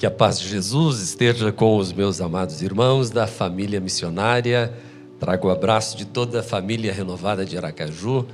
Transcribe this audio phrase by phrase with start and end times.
[0.00, 4.72] Que a paz de Jesus esteja com os meus amados irmãos da família missionária.
[5.18, 8.26] Trago o abraço de toda a família renovada de Aracaju,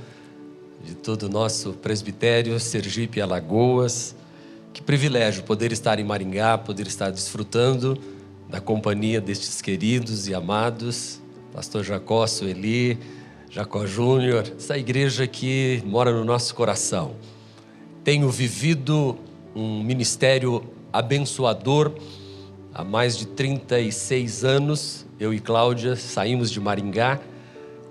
[0.81, 4.15] de todo o nosso presbitério, Sergipe Alagoas.
[4.71, 7.97] Que privilégio poder estar em Maringá, poder estar desfrutando
[8.47, 12.97] da companhia destes queridos e amados, Pastor Jacó, Sueli,
[13.49, 17.17] Jacó Júnior, essa igreja que mora no nosso coração.
[18.05, 19.17] Tenho vivido
[19.53, 21.91] um ministério abençoador.
[22.73, 27.19] Há mais de 36 anos, eu e Cláudia saímos de Maringá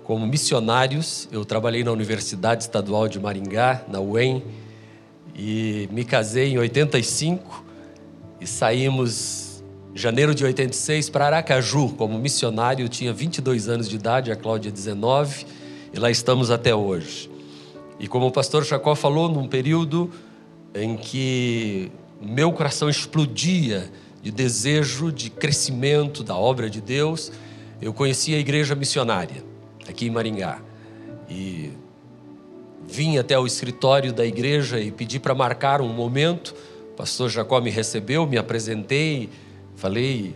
[0.03, 1.27] como missionários.
[1.31, 4.43] Eu trabalhei na Universidade Estadual de Maringá, na UEM,
[5.35, 7.65] e me casei em 85
[8.41, 9.63] e saímos
[9.93, 12.85] em janeiro de 86 para Aracaju como missionário.
[12.85, 15.45] Eu tinha 22 anos de idade, a Cláudia 19,
[15.93, 17.29] e lá estamos até hoje.
[17.99, 20.11] E como o pastor Jacó falou, num período
[20.73, 23.89] em que meu coração explodia
[24.21, 27.31] de desejo de crescimento da obra de Deus.
[27.81, 29.43] Eu conheci a igreja missionária
[29.87, 30.59] aqui em Maringá
[31.29, 31.71] e
[32.87, 36.55] vim até o escritório da igreja e pedi para marcar um momento.
[36.93, 39.29] O pastor Jacó me recebeu, me apresentei,
[39.75, 40.33] falei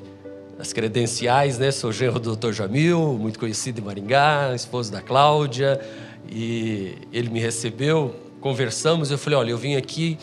[0.59, 1.71] as credenciais, né?
[1.71, 2.51] Sou genro do Dr.
[2.51, 5.81] Jamil, muito conhecido em Maringá, esposo da Cláudia,
[6.29, 9.09] e ele me recebeu, conversamos.
[9.09, 10.19] Eu falei: olha, eu vim aqui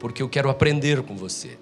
[0.00, 1.58] porque eu quero aprender com você.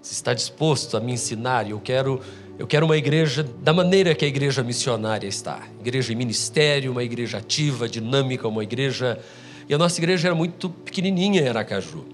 [0.00, 1.70] Você está disposto a me ensinar?
[1.70, 2.20] Eu quero,
[2.58, 5.60] eu quero uma igreja da maneira que a igreja missionária está.
[5.78, 9.20] Igreja em ministério, uma igreja ativa, dinâmica, uma igreja.
[9.68, 12.04] E a nossa igreja era muito pequenininha em Aracaju.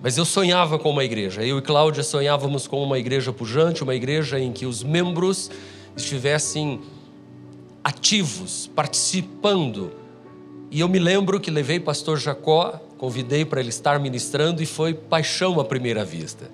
[0.00, 1.42] Mas eu sonhava com uma igreja.
[1.44, 5.50] Eu e Cláudia sonhávamos com uma igreja pujante, uma igreja em que os membros
[5.96, 6.80] estivessem
[7.82, 9.92] ativos, participando.
[10.70, 14.92] E eu me lembro que levei pastor Jacó convidei para ele estar ministrando e foi
[14.92, 16.50] paixão à primeira vista.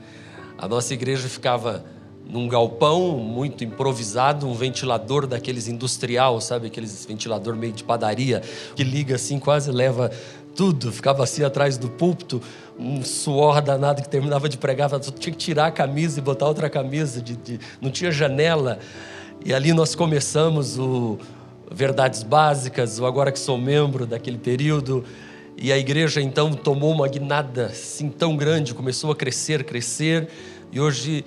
[0.57, 1.85] A nossa igreja ficava
[2.25, 8.43] num galpão muito improvisado, um ventilador daqueles industrial, sabe, aqueles ventilador meio de padaria,
[8.77, 10.09] que liga assim, quase leva
[10.55, 12.41] tudo, ficava assim atrás do púlpito,
[12.79, 16.71] um suor danado que terminava de pregar, tinha que tirar a camisa e botar outra
[16.71, 18.79] camisa, de, de, não tinha janela.
[19.45, 21.19] E ali nós começamos o
[21.73, 25.05] Verdades Básicas, o Agora que Sou Membro daquele período,
[25.59, 30.29] e a igreja então tomou uma guinada assim tão grande, começou a crescer, crescer,
[30.71, 31.25] e hoje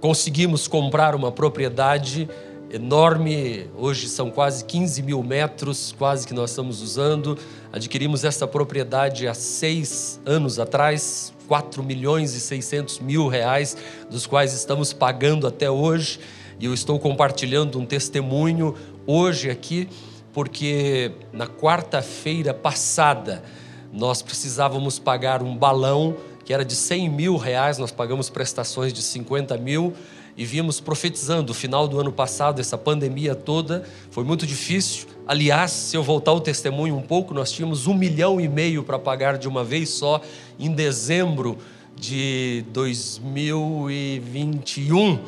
[0.00, 2.28] conseguimos comprar uma propriedade
[2.70, 7.36] enorme, hoje são quase 15 mil metros, quase que nós estamos usando.
[7.72, 13.76] Adquirimos essa propriedade há seis anos atrás, 4 milhões e 600 mil reais,
[14.10, 16.20] dos quais estamos pagando até hoje.
[16.58, 18.74] E eu estou compartilhando um testemunho
[19.06, 19.88] hoje aqui
[20.36, 23.42] porque na quarta-feira passada
[23.90, 26.14] nós precisávamos pagar um balão
[26.44, 29.94] que era de 100 mil reais, nós pagamos prestações de 50 mil
[30.36, 35.06] e vimos profetizando o final do ano passado, essa pandemia toda, foi muito difícil.
[35.26, 38.98] Aliás, se eu voltar o testemunho um pouco, nós tínhamos um milhão e meio para
[38.98, 40.20] pagar de uma vez só
[40.58, 41.56] em dezembro
[41.98, 45.18] de 2021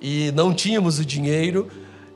[0.00, 1.68] e não tínhamos o dinheiro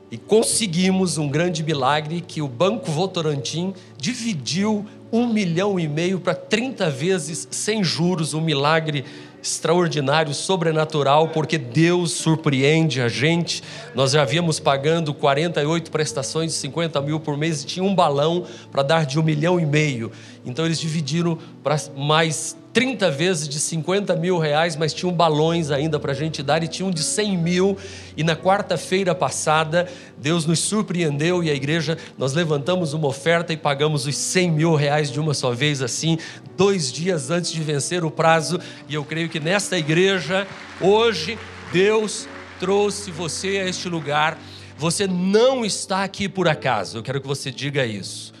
[0.09, 6.33] e conseguimos um grande milagre que o Banco Votorantim dividiu um milhão e meio para
[6.33, 9.05] 30 vezes sem juros, um milagre
[9.41, 13.63] extraordinário, sobrenatural, porque Deus surpreende a gente.
[13.95, 18.45] Nós já havíamos pagando 48 prestações de 50 mil por mês e tinha um balão
[18.71, 20.11] para dar de um milhão e meio.
[20.45, 25.99] Então eles dividiram para mais 30 vezes de 50 mil reais, mas tinham balões ainda
[25.99, 27.75] para a gente dar e tinham de 100 mil.
[28.15, 33.57] E na quarta-feira passada, Deus nos surpreendeu e a igreja, nós levantamos uma oferta e
[33.57, 36.19] pagamos os 100 mil reais de uma só vez, assim,
[36.55, 38.59] dois dias antes de vencer o prazo.
[38.87, 40.45] E eu creio que nesta igreja,
[40.79, 41.35] hoje,
[41.73, 42.27] Deus
[42.59, 44.39] trouxe você a este lugar.
[44.77, 48.36] Você não está aqui por acaso, eu quero que você diga isso.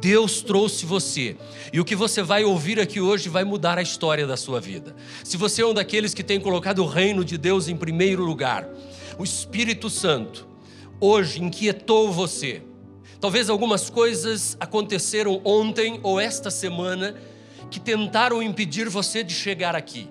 [0.00, 1.36] Deus trouxe você.
[1.72, 4.94] E o que você vai ouvir aqui hoje vai mudar a história da sua vida.
[5.24, 8.68] Se você é um daqueles que tem colocado o reino de Deus em primeiro lugar,
[9.18, 10.46] o Espírito Santo
[11.00, 12.62] hoje inquietou você.
[13.20, 17.16] Talvez algumas coisas aconteceram ontem ou esta semana
[17.68, 20.08] que tentaram impedir você de chegar aqui.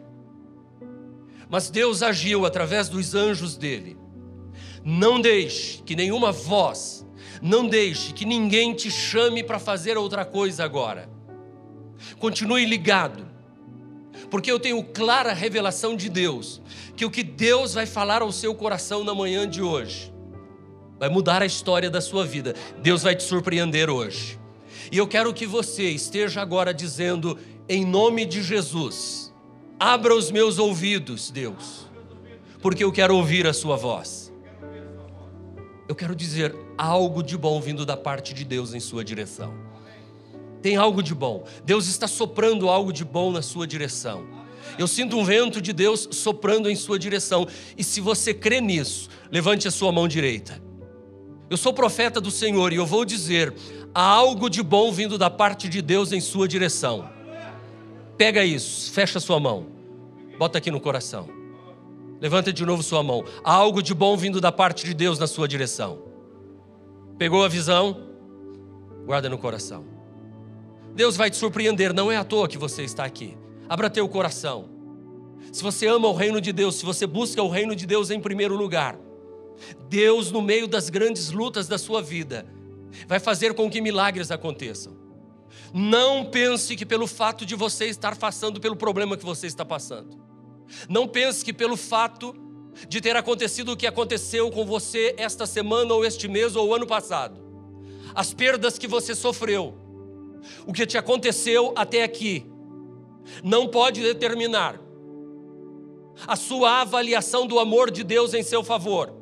[1.50, 3.98] Mas Deus agiu através dos anjos dele.
[4.84, 7.07] Não deixe que nenhuma voz
[7.42, 11.10] não deixe que ninguém te chame para fazer outra coisa agora.
[12.20, 13.26] Continue ligado,
[14.30, 16.62] porque eu tenho clara revelação de Deus,
[16.96, 20.14] que o que Deus vai falar ao seu coração na manhã de hoje
[21.00, 22.56] vai mudar a história da sua vida.
[22.80, 24.40] Deus vai te surpreender hoje.
[24.92, 27.38] E eu quero que você esteja agora dizendo,
[27.68, 29.34] em nome de Jesus,
[29.80, 31.88] abra os meus ouvidos, Deus,
[32.62, 34.34] porque eu quero ouvir a sua voz.
[35.88, 39.54] Eu quero dizer algo de bom vindo da parte de Deus em sua direção.
[40.62, 41.46] Tem algo de bom.
[41.64, 44.28] Deus está soprando algo de bom na sua direção.
[44.78, 47.48] Eu sinto um vento de Deus soprando em sua direção.
[47.78, 50.62] E se você crê nisso, levante a sua mão direita.
[51.50, 53.54] Eu sou profeta do Senhor e eu vou dizer:
[53.94, 57.10] há algo de bom vindo da parte de Deus em sua direção.
[58.18, 59.68] Pega isso, fecha sua mão,
[60.38, 61.30] bota aqui no coração.
[62.20, 63.24] Levanta de novo sua mão.
[63.44, 66.07] Há algo de bom vindo da parte de Deus na sua direção.
[67.18, 67.98] Pegou a visão?
[69.06, 69.86] Guarda no coração.
[70.94, 73.36] Deus vai te surpreender, não é à toa que você está aqui.
[73.68, 74.70] Abra teu coração.
[75.52, 78.20] Se você ama o reino de Deus, se você busca o reino de Deus em
[78.20, 79.00] primeiro lugar,
[79.90, 82.46] Deus, no meio das grandes lutas da sua vida,
[83.08, 84.96] vai fazer com que milagres aconteçam.
[85.74, 90.18] Não pense que pelo fato de você estar passando pelo problema que você está passando.
[90.88, 92.36] Não pense que pelo fato
[92.88, 96.86] de ter acontecido o que aconteceu com você esta semana ou este mês ou ano
[96.86, 97.40] passado,
[98.14, 99.76] as perdas que você sofreu,
[100.66, 102.46] o que te aconteceu até aqui,
[103.44, 104.80] não pode determinar
[106.26, 109.18] a sua avaliação do amor de Deus em seu favor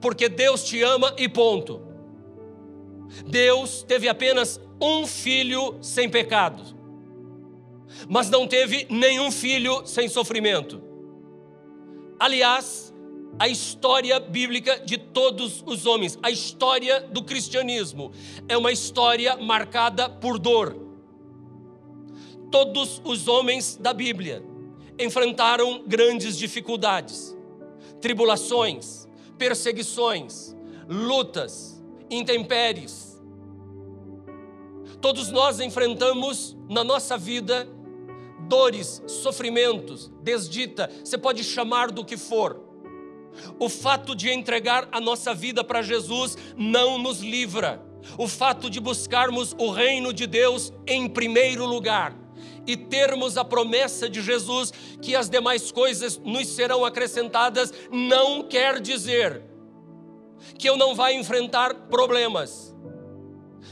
[0.00, 1.82] porque Deus te ama e ponto.
[3.26, 6.62] Deus teve apenas um filho sem pecado,
[8.08, 10.89] mas não teve nenhum filho sem sofrimento.
[12.20, 12.92] Aliás,
[13.38, 18.12] a história bíblica de todos os homens, a história do cristianismo,
[18.46, 20.76] é uma história marcada por dor.
[22.50, 24.44] Todos os homens da Bíblia
[24.98, 27.34] enfrentaram grandes dificuldades,
[28.02, 29.08] tribulações,
[29.38, 30.54] perseguições,
[30.86, 33.18] lutas, intempéries.
[35.00, 37.66] Todos nós enfrentamos na nossa vida
[38.50, 42.60] dores, sofrimentos, desdita, você pode chamar do que for.
[43.60, 47.80] O fato de entregar a nossa vida para Jesus não nos livra.
[48.18, 52.18] O fato de buscarmos o reino de Deus em primeiro lugar
[52.66, 58.80] e termos a promessa de Jesus que as demais coisas nos serão acrescentadas, não quer
[58.80, 59.44] dizer
[60.58, 62.74] que eu não vá enfrentar problemas,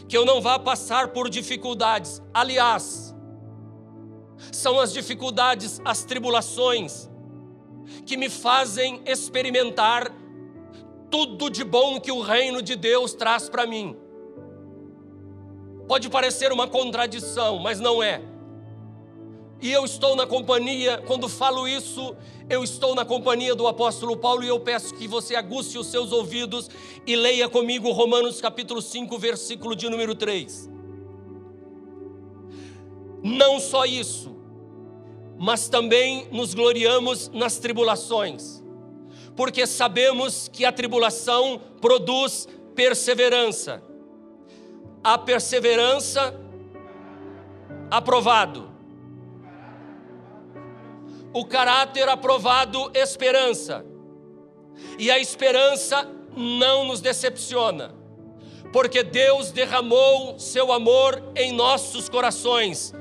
[0.09, 2.23] que eu não vá passar por dificuldades.
[2.33, 3.08] Aliás,
[4.53, 7.09] são as dificuldades, as tribulações,
[8.05, 10.13] que me fazem experimentar
[11.11, 13.97] tudo de bom que o reino de Deus traz para mim.
[15.87, 18.23] Pode parecer uma contradição, mas não é.
[19.61, 22.15] E eu estou na companhia, quando falo isso,
[22.49, 26.13] eu estou na companhia do apóstolo Paulo e eu peço que você aguce os seus
[26.13, 26.71] ouvidos
[27.07, 30.78] e leia comigo Romanos capítulo 5, versículo de número 3.
[33.23, 34.37] Não só isso,
[35.39, 38.63] mas também nos gloriamos nas tribulações,
[39.37, 43.83] porque sabemos que a tribulação produz perseverança.
[45.03, 46.35] A perseverança,
[47.91, 48.69] aprovado
[51.33, 53.85] o caráter aprovado, esperança.
[54.99, 57.95] E a esperança não nos decepciona,
[58.73, 62.93] porque Deus derramou seu amor em nossos corações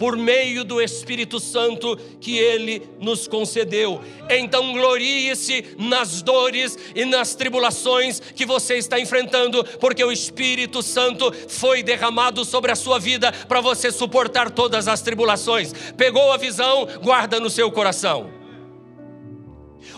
[0.00, 4.00] por meio do Espírito Santo que Ele nos concedeu.
[4.30, 11.30] Então, glorie-se nas dores e nas tribulações que você está enfrentando, porque o Espírito Santo
[11.48, 15.74] foi derramado sobre a sua vida para você suportar todas as tribulações.
[15.98, 18.39] Pegou a visão, guarda no seu coração.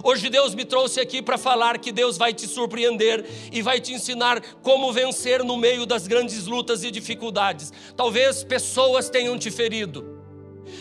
[0.02, 3.92] Hoje Deus me trouxe aqui para falar que Deus vai te surpreender e vai te
[3.92, 7.72] ensinar como vencer no meio das grandes lutas e dificuldades.
[7.96, 10.20] Talvez pessoas tenham te ferido,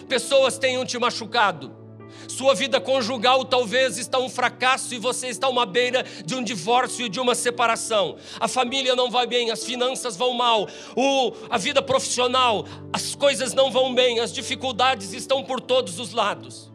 [0.09, 1.81] pessoas tenham te machucado.
[2.27, 7.05] Sua vida conjugal talvez está um fracasso e você está uma beira de um divórcio
[7.05, 8.17] e de uma separação.
[8.39, 13.53] A família não vai bem, as finanças vão mal, o, a vida profissional, as coisas
[13.53, 16.70] não vão bem, as dificuldades estão por todos os lados.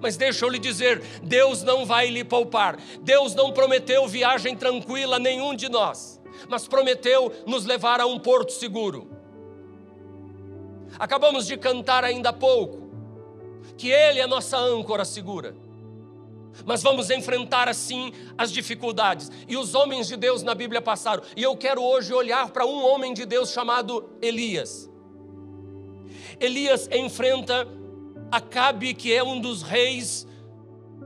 [0.00, 2.78] Mas deixa eu lhe dizer: Deus não vai lhe poupar.
[3.00, 8.18] Deus não prometeu viagem tranquila a nenhum de nós, mas prometeu nos levar a um
[8.18, 9.10] porto seguro.
[10.98, 12.86] Acabamos de cantar ainda há pouco
[13.76, 15.54] que Ele é nossa âncora segura.
[16.64, 19.30] Mas vamos enfrentar assim as dificuldades.
[19.46, 21.22] E os homens de Deus na Bíblia passaram.
[21.36, 24.90] E eu quero hoje olhar para um homem de Deus chamado Elias.
[26.40, 27.66] Elias enfrenta
[28.30, 30.26] Acabe, que é um dos reis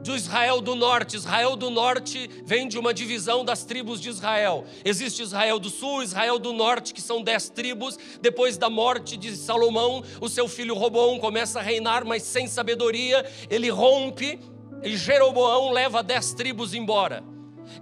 [0.02, 1.16] do Israel do Norte.
[1.16, 4.64] Israel do Norte vem de uma divisão das tribos de Israel.
[4.84, 7.98] Existe Israel do Sul, Israel do Norte, que são dez tribos.
[8.20, 13.24] Depois da morte de Salomão, o seu filho Robão começa a reinar, mas sem sabedoria.
[13.48, 14.38] Ele rompe
[14.82, 17.22] E Jeroboão leva dez tribos embora.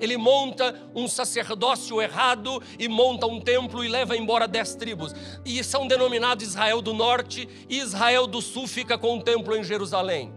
[0.00, 5.14] Ele monta um sacerdócio errado e monta um templo e leva embora dez tribos.
[5.45, 9.64] E são denominados Israel do Norte e Israel do Sul fica com um templo em
[9.64, 10.33] Jerusalém.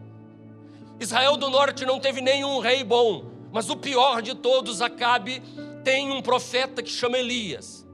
[0.99, 5.41] Israel do Norte não teve nenhum rei bom, mas o pior de todos, Acabe,
[5.83, 7.87] tem um profeta que chama Elias.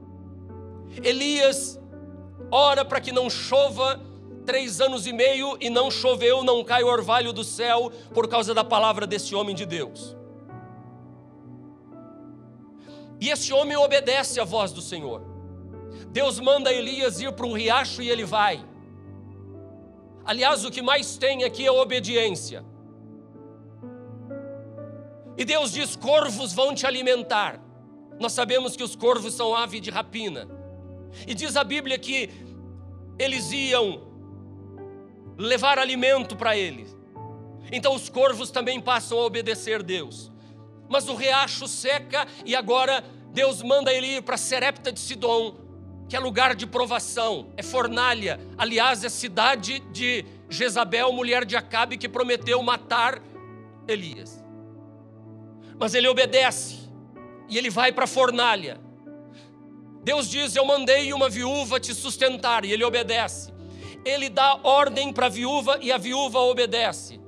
[1.01, 1.79] Elias
[2.51, 4.01] ora para que não chova
[4.45, 8.53] três anos e meio e não choveu, não cai o orvalho do céu por causa
[8.53, 10.16] da palavra desse homem de Deus.
[13.19, 15.21] E esse homem obedece à voz do Senhor.
[16.09, 18.63] Deus manda Elias ir para um riacho e ele vai.
[20.23, 22.63] Aliás, o que mais tem aqui é obediência.
[25.37, 27.61] E Deus diz: corvos vão te alimentar.
[28.19, 30.47] Nós sabemos que os corvos são ave de rapina.
[31.27, 32.29] E diz a Bíblia que
[33.17, 34.07] eles iam
[35.37, 36.95] levar alimento para eles.
[37.71, 40.31] Então os corvos também passam a obedecer Deus.
[40.89, 43.03] Mas o riacho seca e agora
[43.33, 45.55] Deus manda ele ir para Serepta de Sidom,
[46.09, 48.39] que é lugar de provação, é fornalha.
[48.57, 53.21] Aliás, é cidade de Jezabel, mulher de Acabe, que prometeu matar
[53.87, 54.43] Elias.
[55.79, 56.89] Mas ele obedece
[57.49, 58.79] e ele vai para a fornalha.
[60.03, 63.53] Deus diz: Eu mandei uma viúva te sustentar, e ele obedece.
[64.05, 67.19] Ele dá ordem para a viúva e a viúva obedece.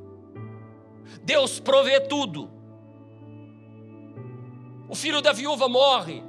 [1.23, 2.49] Deus provê tudo.
[4.89, 6.23] O filho da viúva morre.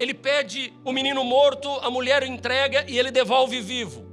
[0.00, 4.10] Ele pede o menino morto, a mulher o entrega e ele devolve vivo.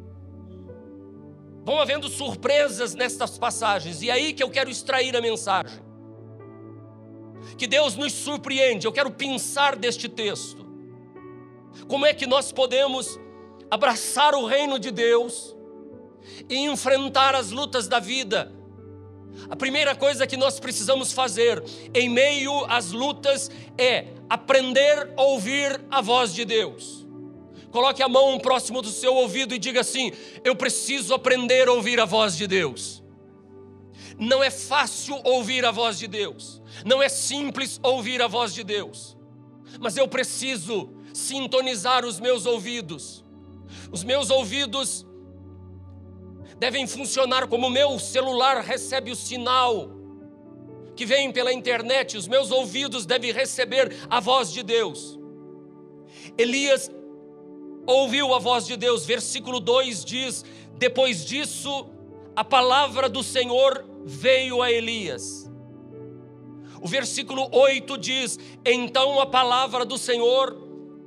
[1.63, 5.79] Vão havendo surpresas nestas passagens, e é aí que eu quero extrair a mensagem.
[7.57, 10.65] Que Deus nos surpreende, eu quero pensar deste texto.
[11.87, 13.19] Como é que nós podemos
[13.71, 15.55] abraçar o reino de Deus
[16.49, 18.58] e enfrentar as lutas da vida?
[19.49, 25.79] A primeira coisa que nós precisamos fazer em meio às lutas é aprender a ouvir
[25.89, 27.07] a voz de Deus.
[27.71, 30.11] Coloque a mão próximo do seu ouvido e diga assim:
[30.43, 33.03] Eu preciso aprender a ouvir a voz de Deus.
[34.17, 38.65] Não é fácil ouvir a voz de Deus, não é simples ouvir a voz de
[38.65, 39.15] Deus,
[39.79, 43.23] mas eu preciso sintonizar os meus ouvidos.
[43.91, 45.05] Os meus ouvidos
[46.59, 49.89] devem funcionar como o meu celular recebe o sinal
[50.95, 55.17] que vem pela internet, os meus ouvidos devem receber a voz de Deus.
[56.37, 56.91] Elias
[57.87, 60.43] ouviu a voz de Deus, versículo 2 diz:
[60.77, 61.87] Depois disso,
[62.35, 65.49] a palavra do Senhor veio a Elias.
[66.81, 70.57] O versículo 8 diz: Então a palavra do Senhor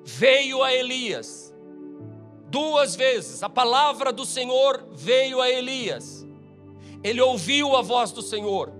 [0.04, 1.51] veio a Elias.
[2.52, 6.22] Duas vezes a palavra do Senhor veio a Elias.
[7.02, 8.70] Ele ouviu a voz do Senhor.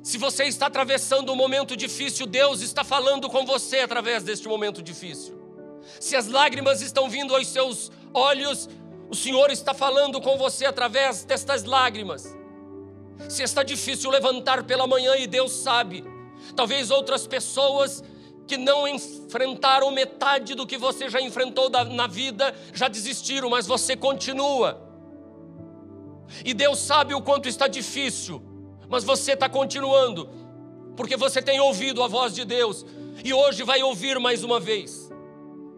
[0.00, 4.80] Se você está atravessando um momento difícil, Deus está falando com você através deste momento
[4.80, 5.36] difícil.
[5.98, 8.68] Se as lágrimas estão vindo aos seus olhos,
[9.10, 12.32] o Senhor está falando com você através destas lágrimas.
[13.28, 16.04] Se está difícil levantar pela manhã e Deus sabe,
[16.54, 18.04] talvez outras pessoas
[18.52, 23.96] que não enfrentaram metade do que você já enfrentou na vida, já desistiram, mas você
[23.96, 24.78] continua.
[26.44, 28.42] E Deus sabe o quanto está difícil,
[28.90, 30.28] mas você está continuando,
[30.94, 32.84] porque você tem ouvido a voz de Deus
[33.24, 35.10] e hoje vai ouvir mais uma vez.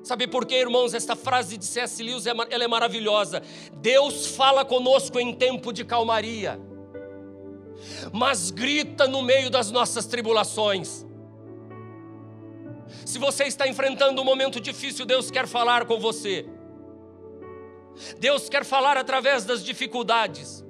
[0.02, 0.94] Sabe por quê, irmãos?
[0.94, 2.02] Esta frase de C.S.
[2.02, 3.40] Lewis ela é maravilhosa.
[3.74, 6.58] Deus fala conosco em tempo de calmaria,
[8.12, 11.06] mas grita no meio das nossas tribulações.
[13.14, 16.44] Se você está enfrentando um momento difícil, Deus quer falar com você.
[18.18, 20.64] Deus quer falar através das dificuldades.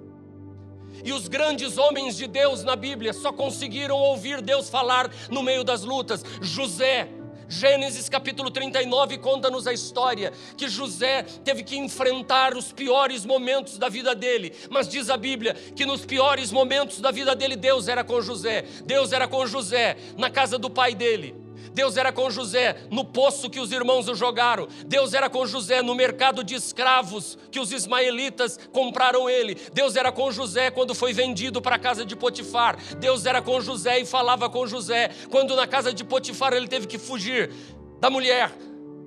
[1.03, 5.65] E os grandes homens de Deus na Bíblia só conseguiram ouvir Deus falar no meio
[5.65, 6.23] das lutas.
[6.43, 7.09] José,
[7.49, 13.89] Gênesis capítulo 39 conta-nos a história que José teve que enfrentar os piores momentos da
[13.89, 18.05] vida dele, mas diz a Bíblia que nos piores momentos da vida dele Deus era
[18.05, 18.67] com José.
[18.85, 21.44] Deus era com José na casa do pai dele.
[21.75, 24.69] Deus era com José no poço que os irmãos o jogaram.
[24.87, 29.57] Deus era com José no mercado de escravos que os ismaelitas compraram ele.
[29.73, 32.79] Deus era com José quando foi vendido para a casa de Potifar.
[32.99, 36.87] Deus era com José e falava com José quando na casa de Potifar ele teve
[36.87, 37.53] que fugir
[38.01, 38.53] da mulher.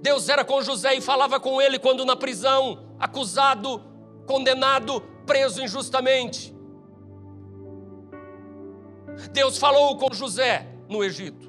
[0.01, 3.81] Deus era com José e falava com ele quando na prisão, acusado,
[4.25, 6.53] condenado, preso injustamente.
[9.31, 11.46] Deus falou com José no Egito.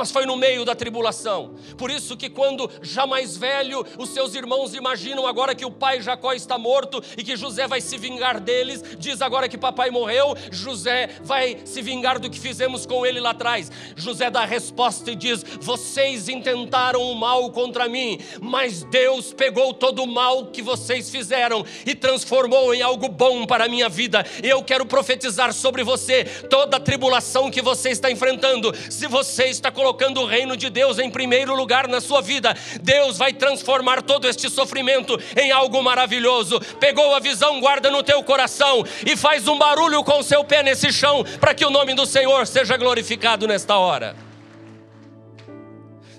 [0.00, 1.54] Mas foi no meio da tribulação.
[1.76, 6.00] Por isso que quando já mais velho, os seus irmãos imaginam agora que o pai
[6.00, 10.34] Jacó está morto e que José vai se vingar deles, diz agora que papai morreu,
[10.50, 13.70] José vai se vingar do que fizemos com ele lá atrás.
[13.94, 19.74] José dá a resposta e diz: "Vocês intentaram o mal contra mim, mas Deus pegou
[19.74, 24.24] todo o mal que vocês fizeram e transformou em algo bom para a minha vida.
[24.42, 28.72] Eu quero profetizar sobre você toda a tribulação que você está enfrentando.
[28.88, 32.54] Se você está colocando colocando o reino de Deus em primeiro lugar na sua vida,
[32.80, 36.60] Deus vai transformar todo este sofrimento em algo maravilhoso.
[36.78, 40.62] Pegou a visão, guarda no teu coração e faz um barulho com o seu pé
[40.62, 44.14] nesse chão, para que o nome do Senhor seja glorificado nesta hora.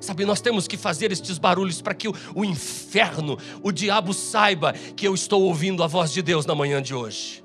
[0.01, 4.74] Sabe, nós temos que fazer estes barulhos para que o, o, inferno, o diabo saiba
[4.74, 7.42] que eu estou ouvindo a voz de Deus na manhã de hoje.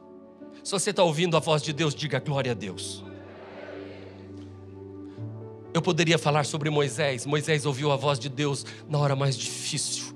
[0.64, 3.05] Se você está ouvindo a voz de Deus, diga glória a Deus.
[5.76, 7.26] Eu poderia falar sobre Moisés.
[7.26, 10.06] Moisés ouviu a voz de Deus na hora mais difícil,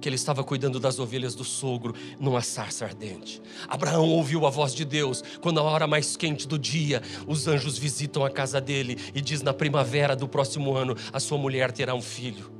[0.00, 3.40] que ele estava cuidando das ovelhas do sogro numa sarça ardente.
[3.68, 7.78] Abraão ouviu a voz de Deus quando, na hora mais quente do dia, os anjos
[7.78, 11.94] visitam a casa dele e diz: Na primavera do próximo ano, a sua mulher terá
[11.94, 12.50] um filho.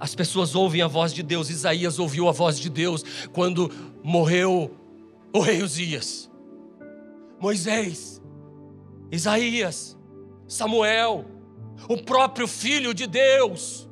[0.00, 1.50] As pessoas ouvem a voz de Deus.
[1.50, 3.70] Isaías ouviu a voz de Deus quando
[4.02, 4.74] morreu
[5.34, 6.30] o rei Uzias.
[7.38, 8.22] Moisés,
[9.12, 9.98] Isaías,
[10.46, 11.36] Samuel,
[11.88, 13.88] o próprio Filho de Deus,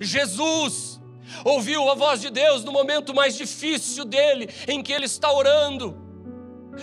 [0.00, 1.00] Jesus,
[1.44, 5.96] ouviu a voz de Deus no momento mais difícil dele, em que ele está orando.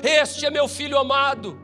[0.03, 1.59] Este é meu filho amado.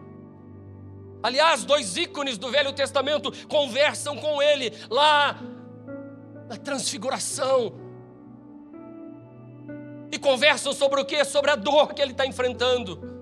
[1.24, 5.39] Aliás, dois ícones do Velho Testamento conversam com ele lá
[6.48, 7.74] na transfiguração.
[10.12, 11.24] E conversam sobre o que?
[11.25, 13.16] Sobre a dor que ele está enfrentando.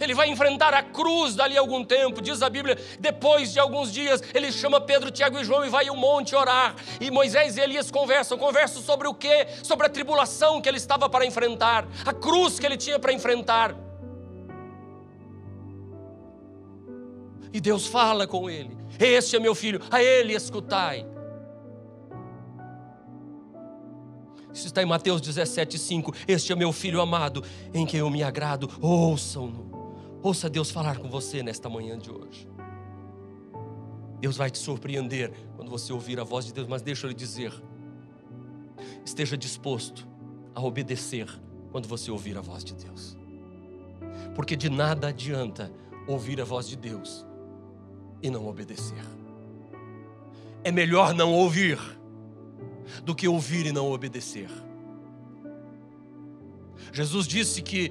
[0.00, 2.78] Ele vai enfrentar a cruz dali a algum tempo, diz a Bíblia.
[2.98, 6.74] Depois de alguns dias, ele chama Pedro, Tiago e João e vai ao monte orar.
[7.00, 8.38] E Moisés e Elias conversam.
[8.38, 9.46] Conversam sobre o quê?
[9.62, 13.76] Sobre a tribulação que ele estava para enfrentar, a cruz que ele tinha para enfrentar.
[17.52, 21.06] E Deus fala com ele: Este é meu filho, a ele escutai.
[24.52, 26.14] Isso está em Mateus 17,5.
[26.26, 29.69] Este é meu filho amado, em quem eu me agrado, ouçam-no.
[30.22, 32.46] Ouça Deus falar com você nesta manhã de hoje.
[34.20, 37.14] Deus vai te surpreender quando você ouvir a voz de Deus, mas deixa eu lhe
[37.16, 37.52] dizer:
[39.04, 40.06] esteja disposto
[40.54, 41.26] a obedecer
[41.72, 43.16] quando você ouvir a voz de Deus,
[44.34, 45.72] porque de nada adianta
[46.06, 47.24] ouvir a voz de Deus
[48.22, 49.02] e não obedecer.
[50.62, 51.78] É melhor não ouvir
[53.04, 54.50] do que ouvir e não obedecer.
[56.92, 57.90] Jesus disse que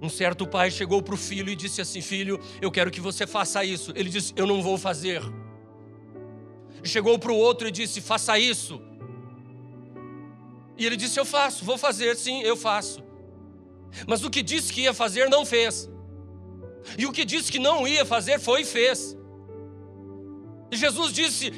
[0.00, 3.26] um certo pai chegou para o filho e disse assim: Filho, eu quero que você
[3.26, 3.92] faça isso.
[3.96, 5.20] Ele disse: Eu não vou fazer.
[6.84, 8.80] Chegou para o outro e disse: Faça isso.
[10.76, 13.02] E ele disse: Eu faço, vou fazer, sim, eu faço.
[14.06, 15.90] Mas o que disse que ia fazer, não fez.
[16.96, 19.16] E o que disse que não ia fazer, foi e fez.
[20.70, 21.52] E Jesus disse: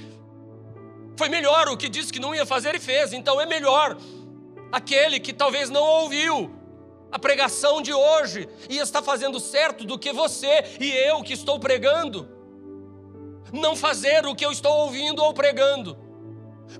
[1.14, 3.12] Foi melhor o que disse que não ia fazer e fez.
[3.12, 3.98] Então é melhor
[4.72, 6.60] aquele que talvez não ouviu
[7.11, 11.59] a pregação de hoje e está fazendo certo do que você e eu que estou
[11.59, 12.29] pregando.
[13.53, 15.96] Não fazer o que eu estou ouvindo ou pregando.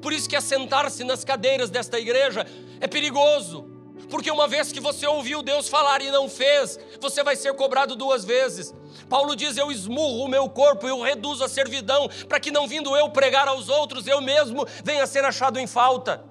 [0.01, 2.47] Por isso que assentar-se nas cadeiras desta igreja
[2.81, 3.69] é perigoso.
[4.09, 7.95] Porque uma vez que você ouviu Deus falar e não fez, você vai ser cobrado
[7.95, 8.75] duas vezes.
[9.09, 12.97] Paulo diz: Eu esmurro o meu corpo, eu reduzo a servidão, para que não vindo
[12.97, 16.25] eu pregar aos outros, eu mesmo venha ser achado em falta.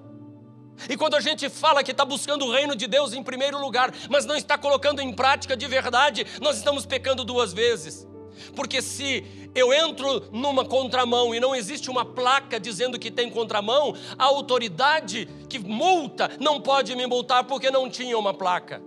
[0.88, 3.92] E quando a gente fala que está buscando o reino de Deus em primeiro lugar,
[4.08, 8.06] mas não está colocando em prática de verdade, nós estamos pecando duas vezes.
[8.54, 13.94] Porque se eu entro numa contramão e não existe uma placa dizendo que tem contramão,
[14.16, 18.82] a autoridade que multa não pode me multar porque não tinha uma placa.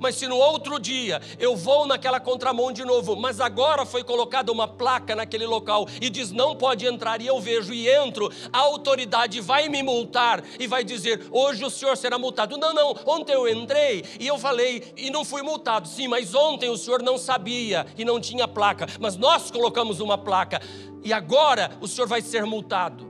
[0.00, 4.52] Mas se no outro dia eu vou naquela contramão de novo, mas agora foi colocada
[4.52, 8.58] uma placa naquele local e diz não pode entrar, e eu vejo e entro, a
[8.58, 12.56] autoridade vai me multar e vai dizer: hoje o senhor será multado.
[12.56, 15.88] Não, não, ontem eu entrei e eu falei e não fui multado.
[15.88, 20.18] Sim, mas ontem o senhor não sabia e não tinha placa, mas nós colocamos uma
[20.18, 20.60] placa
[21.02, 23.06] e agora o senhor vai ser multado.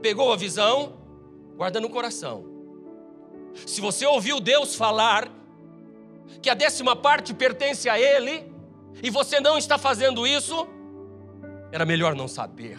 [0.00, 0.94] Pegou a visão?
[1.56, 2.44] Guarda no coração.
[3.66, 5.28] Se você ouviu Deus falar,
[6.42, 8.52] que a décima parte pertence a Ele,
[9.02, 10.66] e você não está fazendo isso,
[11.72, 12.78] era melhor não saber.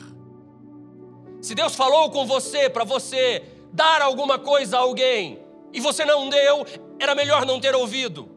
[1.42, 5.40] Se Deus falou com você para você dar alguma coisa a alguém
[5.74, 6.66] e você não deu,
[7.00, 8.30] era melhor não ter ouvido.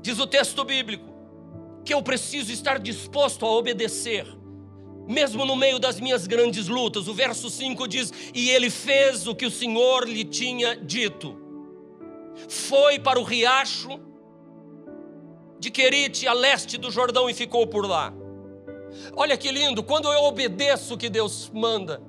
[0.00, 1.10] Diz o texto bíblico.
[1.84, 4.24] que eu preciso estar disposto a obedecer,
[5.08, 7.08] mesmo no meio das minhas grandes lutas.
[7.08, 11.41] O verso 5 diz: E ele fez o que o Senhor lhe tinha dito.
[12.48, 14.00] Foi para o riacho
[15.58, 18.12] de Querite, a leste do Jordão, e ficou por lá.
[19.14, 22.02] Olha que lindo, quando eu obedeço o que Deus manda,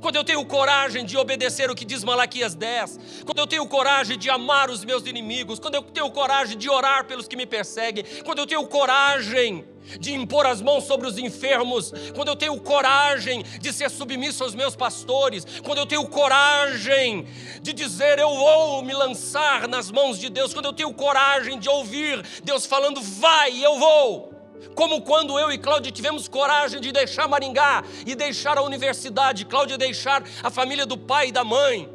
[0.00, 4.18] quando eu tenho coragem de obedecer o que diz Malaquias 10, quando eu tenho coragem
[4.18, 8.04] de amar os meus inimigos, quando eu tenho coragem de orar pelos que me perseguem,
[8.24, 9.64] quando eu tenho coragem
[10.00, 14.54] de impor as mãos sobre os enfermos, quando eu tenho coragem de ser submisso aos
[14.54, 17.26] meus pastores, quando eu tenho coragem
[17.62, 21.68] de dizer eu vou me lançar nas mãos de Deus, quando eu tenho coragem de
[21.68, 24.34] ouvir Deus falando vai, eu vou.
[24.74, 29.78] Como quando eu e Cláudia tivemos coragem de deixar Maringá e deixar a universidade, Cláudia
[29.78, 31.88] deixar a família do pai e da mãe,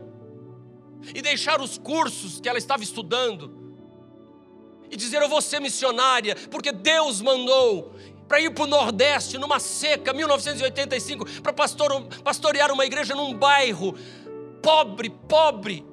[1.14, 3.63] e deixar os cursos que ela estava estudando,
[4.94, 7.94] e dizer: Eu vou ser missionária, porque Deus mandou
[8.28, 13.96] para ir para o Nordeste, numa seca, 1985, para pastorear uma igreja num bairro
[14.62, 15.86] pobre, pobre,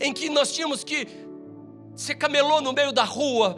[0.00, 1.06] em que nós tínhamos que
[1.94, 3.56] ser camelô no meio da rua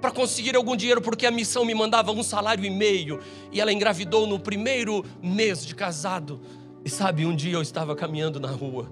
[0.00, 3.72] para conseguir algum dinheiro, porque a missão me mandava um salário e meio, e ela
[3.72, 6.40] engravidou no primeiro mês de casado.
[6.84, 8.90] E sabe, um dia eu estava caminhando na rua,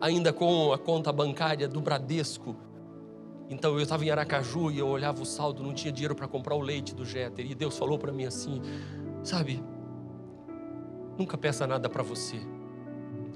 [0.00, 2.56] ainda com a conta bancária do Bradesco.
[3.50, 6.54] Então eu estava em Aracaju e eu olhava o saldo, não tinha dinheiro para comprar
[6.54, 7.50] o leite do Jeter.
[7.50, 8.60] E Deus falou para mim assim:
[9.22, 9.62] sabe,
[11.18, 12.36] nunca peça nada para você,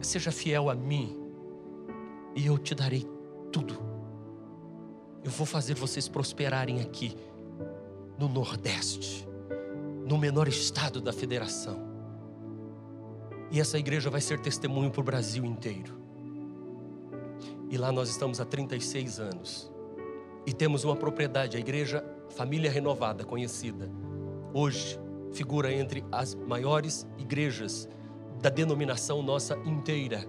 [0.01, 1.19] seja fiel a mim,
[2.35, 3.07] e eu te darei
[3.51, 3.93] tudo
[5.25, 7.17] eu vou fazer vocês prosperarem aqui,
[8.19, 9.27] no Nordeste,
[10.07, 11.79] no menor estado da federação.
[13.51, 16.02] E essa igreja vai ser testemunho para o Brasil inteiro.
[17.73, 19.73] E lá nós estamos há 36 anos.
[20.47, 22.05] E temos uma propriedade, a igreja
[22.37, 23.91] Família Renovada, conhecida.
[24.53, 25.01] Hoje
[25.33, 27.89] figura entre as maiores igrejas
[28.43, 30.29] da denominação nossa inteira.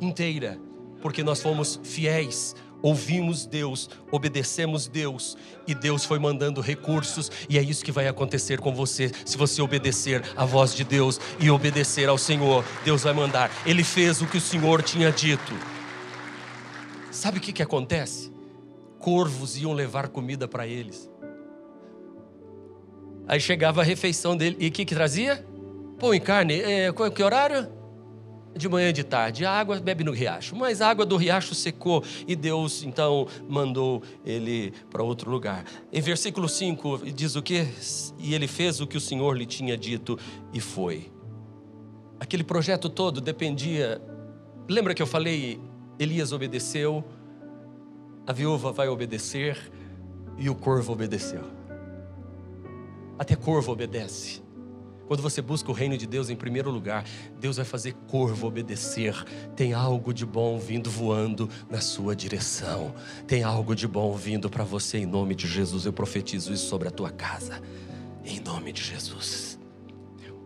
[0.00, 0.58] Inteira.
[1.00, 7.62] Porque nós fomos fiéis ouvimos Deus, obedecemos Deus e Deus foi mandando recursos e é
[7.62, 12.08] isso que vai acontecer com você se você obedecer à voz de Deus e obedecer
[12.08, 12.64] ao Senhor.
[12.84, 13.50] Deus vai mandar.
[13.66, 15.77] Ele fez o que o Senhor tinha dito.
[17.18, 18.32] Sabe o que, que acontece?
[19.00, 21.10] Corvos iam levar comida para eles.
[23.26, 25.44] Aí chegava a refeição dele e o que, que trazia?
[25.98, 26.60] Pão e carne.
[26.60, 27.76] É, que horário?
[28.56, 29.44] de manhã e de tarde.
[29.44, 34.02] A água bebe no riacho, mas a água do riacho secou e Deus então mandou
[34.24, 35.64] ele para outro lugar.
[35.92, 37.66] Em versículo 5 diz o que?
[38.18, 40.16] E ele fez o que o Senhor lhe tinha dito
[40.52, 41.10] e foi.
[42.20, 44.00] Aquele projeto todo dependia.
[44.68, 45.60] Lembra que eu falei?
[45.98, 47.04] Elias obedeceu,
[48.26, 49.58] a viúva vai obedecer
[50.36, 51.42] e o corvo obedeceu.
[53.18, 54.42] Até corvo obedece.
[55.08, 57.02] Quando você busca o reino de Deus em primeiro lugar,
[57.40, 59.14] Deus vai fazer corvo obedecer.
[59.56, 62.94] Tem algo de bom vindo voando na sua direção.
[63.26, 65.86] Tem algo de bom vindo para você em nome de Jesus.
[65.86, 67.60] Eu profetizo isso sobre a tua casa.
[68.22, 69.58] Em nome de Jesus.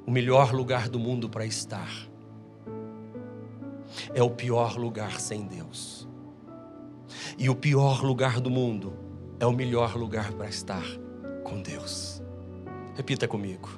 [0.07, 1.91] O melhor lugar do mundo para estar
[4.14, 6.09] é o pior lugar sem Deus.
[7.38, 8.94] E o pior lugar do mundo
[9.38, 10.85] é o melhor lugar para estar
[11.44, 12.22] com Deus.
[12.94, 13.68] Repita comigo.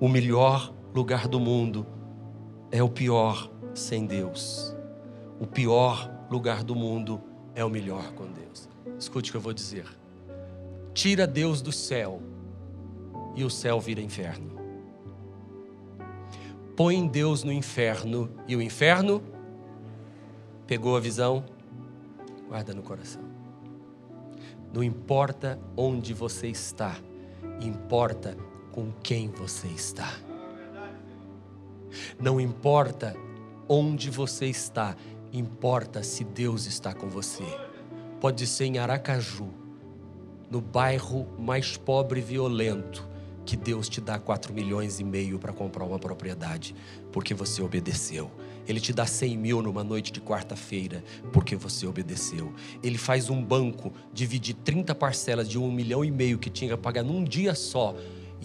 [0.00, 1.86] O melhor lugar do mundo
[2.70, 4.74] é o pior sem Deus.
[5.38, 7.22] O pior lugar do mundo
[7.54, 8.68] é o melhor com Deus.
[8.98, 9.86] Escute o que eu vou dizer.
[10.94, 12.22] Tira Deus do céu
[13.34, 14.55] e o céu vira inferno.
[16.76, 19.22] Põe Deus no inferno e o inferno
[20.66, 21.42] pegou a visão,
[22.46, 23.22] guarda no coração.
[24.74, 26.94] Não importa onde você está,
[27.62, 28.36] importa
[28.72, 30.12] com quem você está.
[32.20, 33.16] Não importa
[33.66, 34.94] onde você está,
[35.32, 37.46] importa se Deus está com você.
[38.20, 39.48] Pode ser em Aracaju,
[40.50, 43.08] no bairro mais pobre e violento,
[43.46, 46.74] que Deus te dá 4 milhões e meio para comprar uma propriedade,
[47.12, 48.28] porque você obedeceu.
[48.66, 52.52] Ele te dá 100 mil numa noite de quarta-feira, porque você obedeceu.
[52.82, 56.82] Ele faz um banco dividir 30 parcelas de um milhão e meio que tinha que
[56.82, 57.94] pagar num dia só,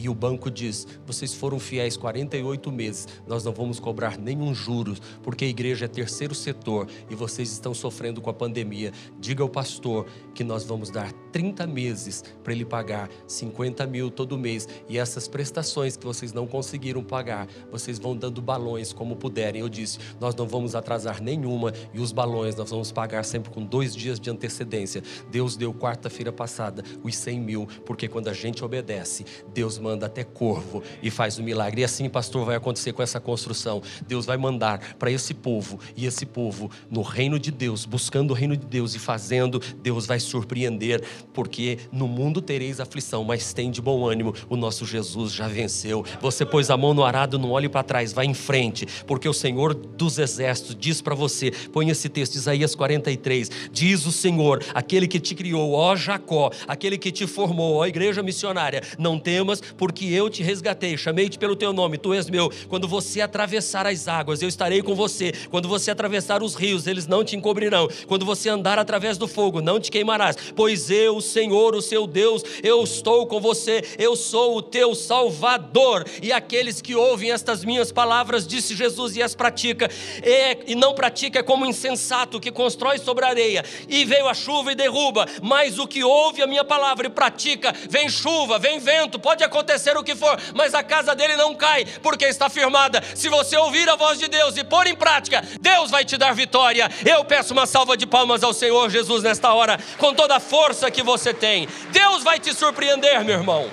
[0.02, 5.00] E o banco diz: vocês foram fiéis 48 meses, nós não vamos cobrar nenhum juros,
[5.22, 8.92] porque a igreja é terceiro setor e vocês estão sofrendo com a pandemia.
[9.20, 14.40] Diga ao pastor que nós vamos dar 30 meses para ele pagar 50 mil todo
[14.40, 14.68] mês.
[14.90, 19.62] E essas prestações que vocês não conseguiram pagar, vocês vão dando balões como puderem.
[19.62, 23.64] Eu disse: nós não vamos atrasar nenhuma e os balões nós vamos pagar sempre com
[23.64, 25.04] dois dias de antecedência.
[25.30, 30.24] Deus deu quarta-feira passada os 100 mil, porque quando a gente obedece, Deus manda até
[30.24, 31.82] corvo e faz o milagre.
[31.82, 33.82] E assim, pastor, vai acontecer com essa construção.
[34.08, 38.34] Deus vai mandar para esse povo e esse povo no reino de Deus, buscando o
[38.34, 43.72] reino de Deus e fazendo, Deus vai surpreender, porque no mundo tereis aflição, mas tem
[43.72, 46.06] de bom ânimo, o nosso Jesus já venceu.
[46.22, 49.34] Você pôs a mão no arado, não olhe para trás, vai em frente, porque o
[49.34, 55.08] Senhor dos exércitos diz para você, põe esse texto, Isaías 43, diz o Senhor, aquele
[55.08, 60.06] que te criou, ó Jacó, aquele que te formou, ó igreja missionária, não temas, porque
[60.06, 62.52] eu te resgatei, chamei-te pelo teu nome, tu és meu.
[62.68, 65.34] Quando você atravessar as águas, eu estarei com você.
[65.50, 67.88] Quando você atravessar os rios, eles não te encobrirão.
[68.08, 72.06] Quando você andar através do fogo, não te queimarás, pois eu, o Senhor, o seu
[72.08, 76.06] Deus, eu estou com você, eu sou o teu Salvador.
[76.22, 79.90] E aqueles que ouvem estas minhas palavras, disse Jesus, e as pratica,
[80.22, 84.34] é, e não pratica é como insensato que constrói sobre a areia, e veio a
[84.34, 88.80] chuva e derruba, mas o que ouve a minha palavra e pratica, vem chuva, vem
[88.80, 89.61] vento, pode acontecer
[89.98, 93.02] o que for, mas a casa dele não cai, porque está firmada.
[93.16, 96.34] Se você ouvir a voz de Deus e pôr em prática, Deus vai te dar
[96.34, 96.90] vitória.
[97.06, 100.92] Eu peço uma salva de palmas ao Senhor Jesus nesta hora, com toda a força
[100.92, 101.68] que você tem.
[101.92, 103.70] Deus vai te surpreender, meu irmão.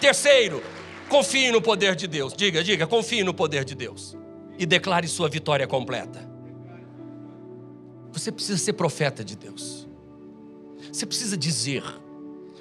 [0.00, 0.62] Terceiro,
[1.08, 2.32] confie no poder de Deus.
[2.34, 4.16] Diga, diga, confie no poder de Deus.
[4.58, 6.26] E declare sua vitória completa.
[8.12, 9.86] Você precisa ser profeta de Deus.
[10.90, 11.82] Você precisa dizer.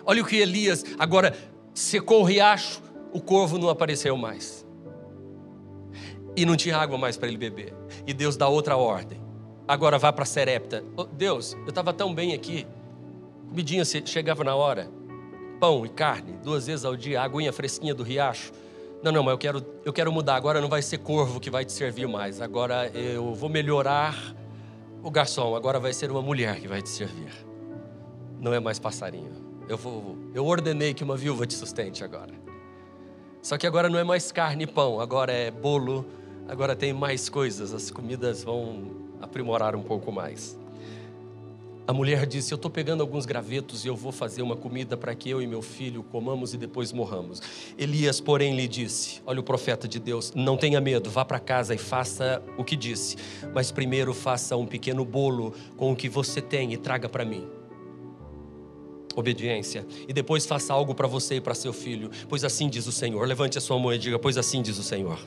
[0.06, 1.36] Olha o que Elias agora
[1.76, 2.82] secou o riacho,
[3.14, 4.66] o corvo não apareceu mais.
[6.36, 7.74] E não tinha água mais para ele beber.
[8.08, 9.22] E Deus dá outra ordem.
[9.68, 10.84] Agora vá para Serepta.
[10.98, 12.66] Oh, Deus, eu estava tão bem aqui.
[13.50, 14.90] Comidinha chegava na hora.
[15.60, 18.52] Pão e carne, duas vezes ao dia, aguinha fresquinha do riacho.
[19.02, 20.36] Não, não, mas eu quero, eu quero mudar.
[20.36, 22.42] Agora não vai ser corvo que vai te servir mais.
[22.42, 24.16] Agora eu vou melhorar
[25.04, 25.56] o garçom.
[25.56, 27.32] Agora vai ser uma mulher que vai te servir.
[28.40, 29.45] Não é mais passarinho.
[29.68, 32.34] Eu, vou, eu ordenei que uma viúva te sustente agora.
[33.42, 36.06] Só que agora não é mais carne e pão, agora é bolo,
[36.48, 37.74] agora tem mais coisas.
[37.74, 40.58] As comidas vão aprimorar um pouco mais.
[41.88, 45.14] A mulher disse: Eu estou pegando alguns gravetos e eu vou fazer uma comida para
[45.14, 47.42] que eu e meu filho comamos e depois morramos.
[47.78, 51.76] Elias, porém, lhe disse: Olha, o profeta de Deus, não tenha medo, vá para casa
[51.76, 53.16] e faça o que disse,
[53.54, 57.48] mas primeiro faça um pequeno bolo com o que você tem e traga para mim.
[59.16, 59.86] Obediência.
[60.08, 63.26] E depois faça algo para você e para seu filho, pois assim diz o Senhor.
[63.28, 65.20] Levante a sua mão e diga: Pois assim diz o Senhor.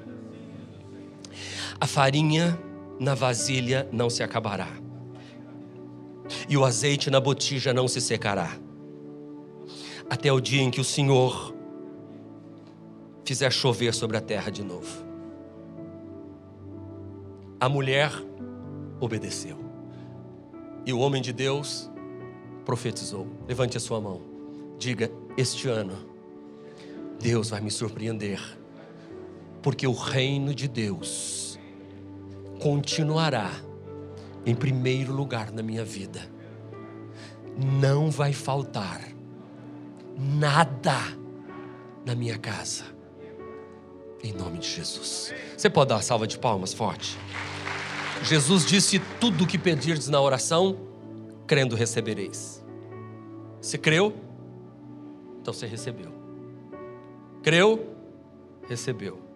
[1.80, 2.58] A farinha
[3.00, 4.68] na vasilha não se acabará
[6.48, 8.50] e o azeite na botija não se secará,
[10.08, 11.54] até o dia em que o Senhor
[13.24, 15.06] fizer chover sobre a terra de novo.
[17.60, 18.10] A mulher
[19.00, 19.58] obedeceu,
[20.86, 21.90] e o homem de Deus
[22.68, 23.26] profetizou.
[23.48, 24.20] Levante a sua mão,
[24.78, 25.96] diga: Este ano,
[27.18, 28.38] Deus vai me surpreender,
[29.62, 31.58] porque o reino de Deus
[32.60, 33.50] continuará
[34.44, 36.20] em primeiro lugar na minha vida.
[37.56, 39.00] Não vai faltar
[40.14, 40.98] nada
[42.04, 42.84] na minha casa.
[44.22, 45.32] Em nome de Jesus.
[45.56, 47.16] Você pode dar uma salva de palmas forte?
[48.24, 50.76] Jesus disse: Tudo o que pedirdes na oração,
[51.46, 52.57] crendo recebereis.
[53.60, 54.14] Você creu?
[55.40, 56.12] Então você recebeu.
[57.42, 57.94] Creu?
[58.68, 59.28] Recebeu.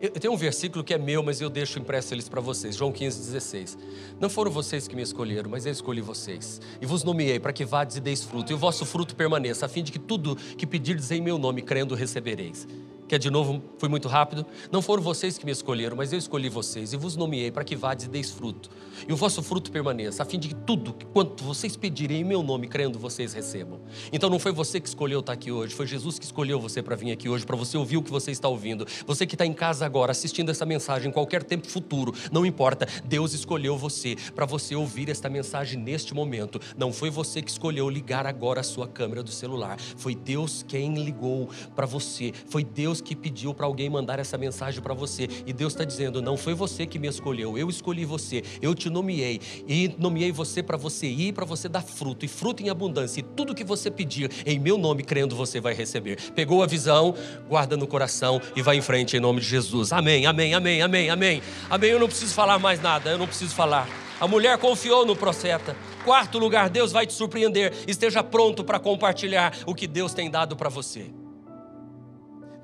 [0.00, 2.76] Eu, tenho um versículo que é meu, mas eu deixo impresso eles para vocês.
[2.76, 3.78] João 15, 16.
[4.18, 6.60] Não foram vocês que me escolheram, mas eu escolhi vocês.
[6.80, 9.68] E vos nomeei para que vades e deis fruto, e o vosso fruto permaneça, a
[9.68, 12.66] fim de que tudo que pedirdes em meu nome, crendo, recebereis
[13.08, 14.44] que é de novo, fui muito rápido.
[14.70, 17.76] Não foram vocês que me escolheram, mas eu escolhi vocês e vos nomeei para que
[17.76, 18.70] vades e deis fruto.
[19.06, 22.42] E o vosso fruto permaneça, a fim de que tudo quanto vocês pedirem em meu
[22.42, 23.80] nome, crendo, vocês recebam.
[24.12, 26.96] Então não foi você que escolheu estar aqui hoje, foi Jesus que escolheu você para
[26.96, 28.86] vir aqui hoje, para você ouvir o que você está ouvindo.
[29.06, 32.88] Você que está em casa agora, assistindo essa mensagem, em qualquer tempo futuro, não importa,
[33.04, 36.60] Deus escolheu você para você ouvir esta mensagem neste momento.
[36.76, 40.94] Não foi você que escolheu ligar agora a sua câmera do celular, foi Deus quem
[40.94, 45.28] ligou para você, foi Deus Deus que pediu para alguém mandar essa mensagem para você.
[45.46, 48.88] E Deus está dizendo: não foi você que me escolheu, eu escolhi você, eu te
[48.88, 49.40] nomeei.
[49.68, 53.20] E nomeei você para você ir, para você dar fruto, e fruto em abundância.
[53.20, 56.16] E tudo que você pedir em meu nome, crendo, você vai receber.
[56.32, 57.14] Pegou a visão,
[57.48, 59.92] guarda no coração e vai em frente em nome de Jesus.
[59.92, 61.42] Amém, amém, amém, amém, amém.
[61.68, 61.90] Amém.
[61.90, 63.88] Eu não preciso falar mais nada, eu não preciso falar.
[64.18, 65.76] A mulher confiou no profeta.
[66.04, 67.72] Quarto lugar, Deus vai te surpreender.
[67.86, 71.10] Esteja pronto para compartilhar o que Deus tem dado para você.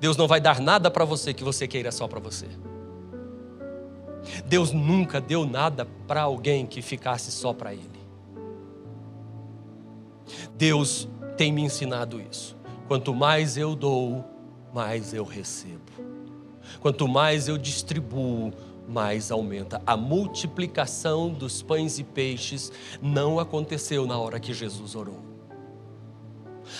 [0.03, 2.45] Deus não vai dar nada para você que você queira só para você.
[4.45, 8.01] Deus nunca deu nada para alguém que ficasse só para Ele.
[10.57, 12.57] Deus tem me ensinado isso.
[12.85, 14.25] Quanto mais eu dou,
[14.73, 15.79] mais eu recebo.
[16.81, 18.51] Quanto mais eu distribuo,
[18.85, 19.81] mais aumenta.
[19.87, 25.32] A multiplicação dos pães e peixes não aconteceu na hora que Jesus orou.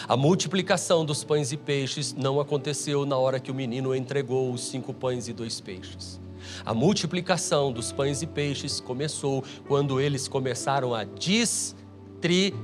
[0.07, 4.63] A multiplicação dos pães e peixes não aconteceu na hora que o menino entregou os
[4.67, 6.19] cinco pães e dois peixes.
[6.65, 12.63] A multiplicação dos pães e peixes começou quando eles começaram a distribuir.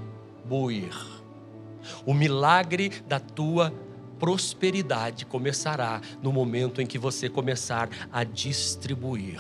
[2.06, 3.74] O milagre da tua
[4.20, 9.40] prosperidade começará no momento em que você começar a distribuir.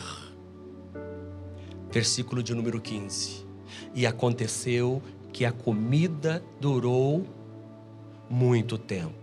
[1.92, 3.46] Versículo de número 15.
[3.94, 5.02] E aconteceu
[5.34, 7.26] que a comida durou
[8.30, 9.14] muito tempo.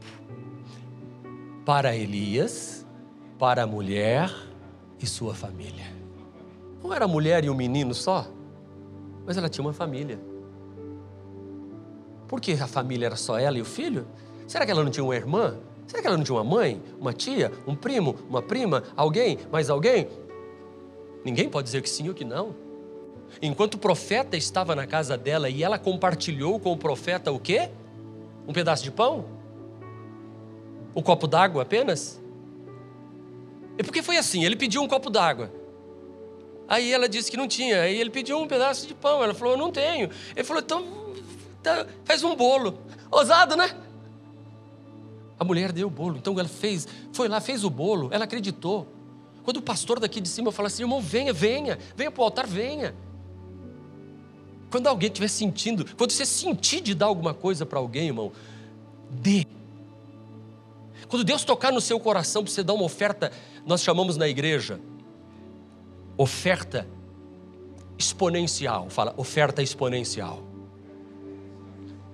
[1.65, 2.85] Para Elias,
[3.39, 4.31] para a mulher
[5.01, 5.95] e sua família.
[6.83, 8.27] Não era a mulher e o menino só,
[9.25, 10.19] mas ela tinha uma família.
[12.27, 14.07] Por que a família era só ela e o filho?
[14.47, 15.57] Será que ela não tinha uma irmã?
[15.87, 19.71] Será que ela não tinha uma mãe, uma tia, um primo, uma prima, alguém, mais
[19.71, 20.09] alguém?
[21.25, 22.55] Ninguém pode dizer que sim ou que não.
[23.41, 27.71] Enquanto o profeta estava na casa dela e ela compartilhou com o profeta o quê?
[28.47, 29.25] Um pedaço de pão?
[30.95, 32.21] Um copo d'água apenas?
[33.79, 34.45] E por que foi assim?
[34.45, 35.53] Ele pediu um copo d'água.
[36.69, 37.83] Aí ela disse que não tinha.
[37.83, 39.23] Aí ele pediu um pedaço de pão.
[39.23, 40.11] Ela falou, não tenho.
[40.35, 40.85] Ele falou, então
[41.63, 42.79] tá, faz um bolo.
[43.11, 43.75] Ousado, né?
[45.39, 48.87] A mulher deu o bolo, então ela fez, foi lá, fez o bolo, ela acreditou.
[49.45, 52.47] Quando o pastor daqui de cima fala assim, irmão, venha, venha, venha para o altar,
[52.47, 52.95] venha.
[54.71, 58.33] Quando alguém estiver sentindo, quando você sentir de dar alguma coisa para alguém, irmão,
[59.11, 59.47] dê.
[61.09, 63.31] Quando Deus tocar no seu coração para você dar uma oferta,
[63.65, 64.81] nós chamamos na igreja
[66.17, 66.87] oferta
[67.99, 68.89] exponencial.
[68.91, 70.43] Fala, oferta exponencial.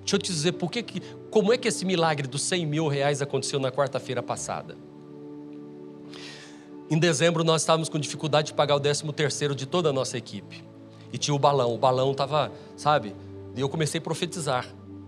[0.01, 0.85] Deixa eu te dizer por que,
[1.31, 4.77] como é que esse milagre dos 100 mil reais aconteceu na quarta-feira passada.
[6.91, 10.19] Em dezembro nós estávamos com dificuldade de pagar o 13 terceiro de toda a nossa
[10.19, 10.72] equipe.
[11.13, 13.15] E tinha o balão, o balão estava, sabe?
[13.55, 14.67] E eu comecei a profetizar.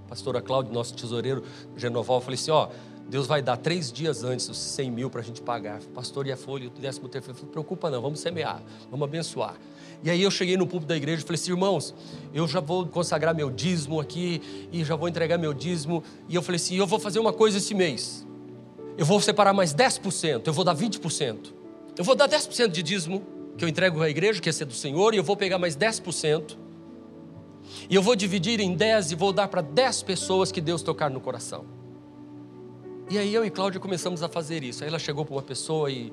[0.08, 1.42] Pastora Cláudia, nosso tesoureiro
[1.76, 2.68] Genoval, falei assim, ó,
[3.08, 5.80] Deus vai dar três dias antes os 100 mil para a gente pagar.
[5.94, 9.56] Pastor e a folha, o décimo terceiro, não preocupa não, vamos semear, vamos abençoar.
[10.02, 11.94] E aí eu cheguei no púlpito da igreja e falei assim, irmãos,
[12.32, 16.02] eu já vou consagrar meu dízimo aqui e já vou entregar meu dízimo.
[16.28, 18.26] E eu falei assim, eu vou fazer uma coisa esse mês.
[18.96, 21.52] Eu vou separar mais 10%, eu vou dar 20%.
[21.96, 23.22] Eu vou dar 10% de dízimo
[23.56, 25.76] que eu entrego à igreja, que é ser do Senhor, e eu vou pegar mais
[25.76, 26.56] 10%.
[27.88, 31.10] E eu vou dividir em 10 e vou dar para 10 pessoas que Deus tocar
[31.10, 31.64] no coração.
[33.10, 34.82] E aí eu e Cláudia começamos a fazer isso.
[34.82, 36.12] Aí ela chegou para uma pessoa e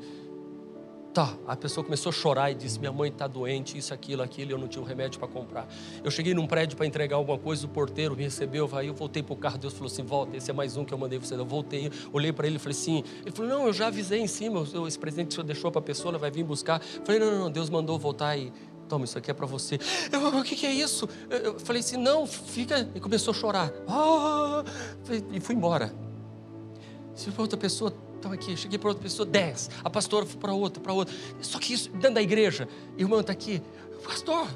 [1.13, 4.51] Tá, a pessoa começou a chorar e disse: Minha mãe está doente, isso, aquilo, aquilo,
[4.51, 5.67] eu não tinha um remédio para comprar.
[6.01, 9.21] Eu cheguei num prédio para entregar alguma coisa, o porteiro me recebeu, aí eu voltei
[9.21, 11.35] para o carro, Deus falou assim: Volta, esse é mais um que eu mandei você.
[11.35, 14.27] Eu voltei, olhei para ele e falei assim: Ele falou: Não, eu já avisei em
[14.27, 16.81] cima, esse presente que o senhor deixou para a pessoa, ela vai vir buscar.
[16.81, 18.53] Eu falei: Não, não, não, Deus mandou voltar e.
[18.87, 19.79] Toma, isso aqui é para você.
[20.11, 21.09] Eu, o que, que, é isso?
[21.29, 22.89] Eu falei assim: Não, fica.
[22.95, 23.73] E começou a chorar.
[23.85, 24.63] Ah!
[25.33, 25.93] E fui embora.
[27.13, 29.69] Se for outra pessoa, estava aqui, cheguei para outra pessoa, dez.
[29.83, 31.13] A pastora foi para outra, para outra.
[31.41, 33.61] Só que isso, dentro da igreja, irmão está aqui,
[34.03, 34.47] pastor.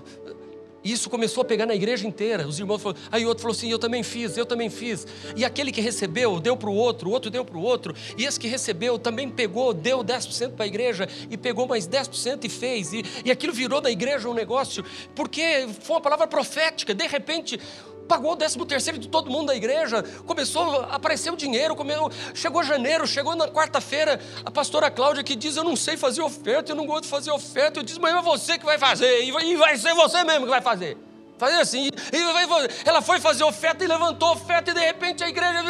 [0.84, 2.47] Isso começou a pegar na igreja inteira.
[2.47, 5.08] Os irmãos falaram, aí outro falou assim: Eu também fiz, eu também fiz.
[5.36, 7.95] E aquele que recebeu, deu para o outro, o outro deu para o outro.
[8.15, 12.43] E esse que recebeu também pegou, deu 10% para a igreja e pegou mais 10%
[12.43, 12.93] e fez.
[12.93, 16.93] E, e aquilo virou da igreja um negócio, porque foi uma palavra profética.
[16.93, 17.60] De repente,
[18.07, 22.09] pagou o décimo terceiro de todo mundo da igreja, começou a aparecer o dinheiro, comeu,
[22.33, 26.71] chegou janeiro, chegou na quarta-feira, a pastora Cláudia que diz, eu não sei fazer oferta,
[26.71, 29.55] eu não gosto de fazer oferta, eu disse, mas é você que vai fazer, e
[29.55, 30.97] vai ser você mesmo que vai fazer.
[31.37, 35.61] Fazer assim, e ela foi fazer oferta e levantou oferta, e de repente a igreja,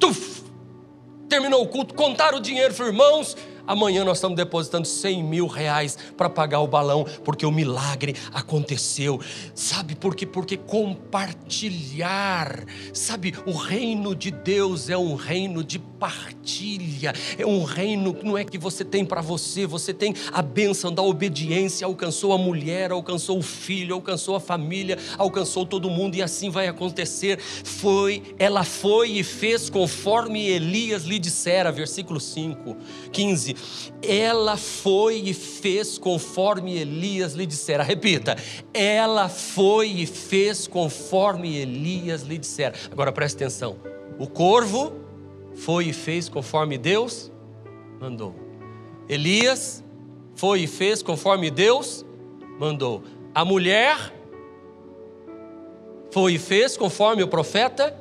[0.00, 0.42] tuf,
[1.28, 3.36] terminou o culto, contaram o dinheiro, irmãos,
[3.66, 9.20] Amanhã nós estamos depositando 100 mil reais para pagar o balão, porque o milagre aconteceu.
[9.54, 10.26] Sabe por quê?
[10.26, 17.14] Porque compartilhar, sabe, o reino de Deus é um reino de compartilha.
[17.38, 20.92] É um reino que não é que você tem para você, você tem a bênção
[20.92, 21.86] da obediência.
[21.86, 26.66] Alcançou a mulher, alcançou o filho, alcançou a família, alcançou todo mundo e assim vai
[26.66, 27.38] acontecer.
[27.38, 32.76] Foi, ela foi e fez conforme Elias lhe dissera, versículo 5,
[33.12, 33.56] 15.
[34.02, 37.84] Ela foi e fez conforme Elias lhe dissera.
[37.84, 38.36] Repita.
[38.74, 42.74] Ela foi e fez conforme Elias lhe dissera.
[42.90, 43.76] Agora preste atenção.
[44.18, 45.01] O corvo
[45.64, 47.30] foi e fez conforme Deus
[48.00, 48.34] mandou.
[49.08, 49.82] Elias
[50.34, 52.04] foi e fez conforme Deus
[52.58, 53.04] mandou.
[53.32, 54.12] A mulher
[56.10, 57.96] foi e fez conforme o profeta.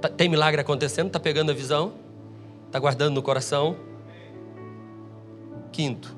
[0.00, 1.06] Tá, tem milagre acontecendo?
[1.06, 1.92] Está pegando a visão?
[2.66, 3.76] Está guardando no coração?
[5.70, 6.16] Quinto,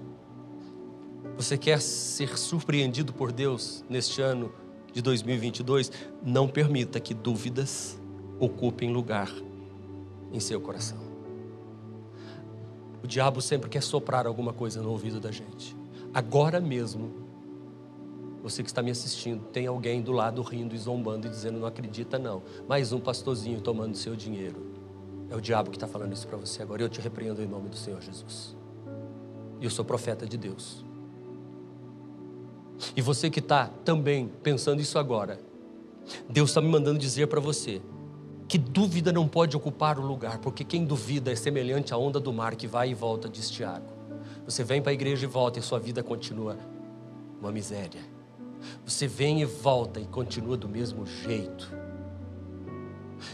[1.37, 4.51] você quer ser surpreendido por Deus neste ano
[4.95, 5.93] de 2022?
[6.25, 8.01] Não permita que dúvidas
[8.41, 9.31] ocupem lugar
[10.33, 10.99] em seu coração.
[13.03, 15.77] O diabo sempre quer soprar alguma coisa no ouvido da gente.
[16.13, 17.13] Agora mesmo,
[18.43, 21.67] você que está me assistindo, tem alguém do lado rindo e zombando e dizendo: não
[21.67, 22.43] acredita, não.
[22.69, 24.67] Mais um pastorzinho tomando seu dinheiro.
[25.29, 26.83] É o diabo que está falando isso para você agora.
[26.83, 28.57] Eu te repreendo em nome do Senhor Jesus.
[29.61, 30.85] E eu sou profeta de Deus.
[32.95, 35.41] E você que está também pensando isso agora,
[36.29, 37.81] Deus está me mandando dizer para você
[38.49, 42.33] que dúvida não pode ocupar o lugar, porque quem duvida é semelhante à onda do
[42.33, 43.87] mar que vai e volta, diz Tiago.
[44.45, 46.57] Você vem para a igreja e volta e sua vida continua
[47.41, 48.01] uma miséria.
[48.85, 51.73] Você vem e volta e continua do mesmo jeito.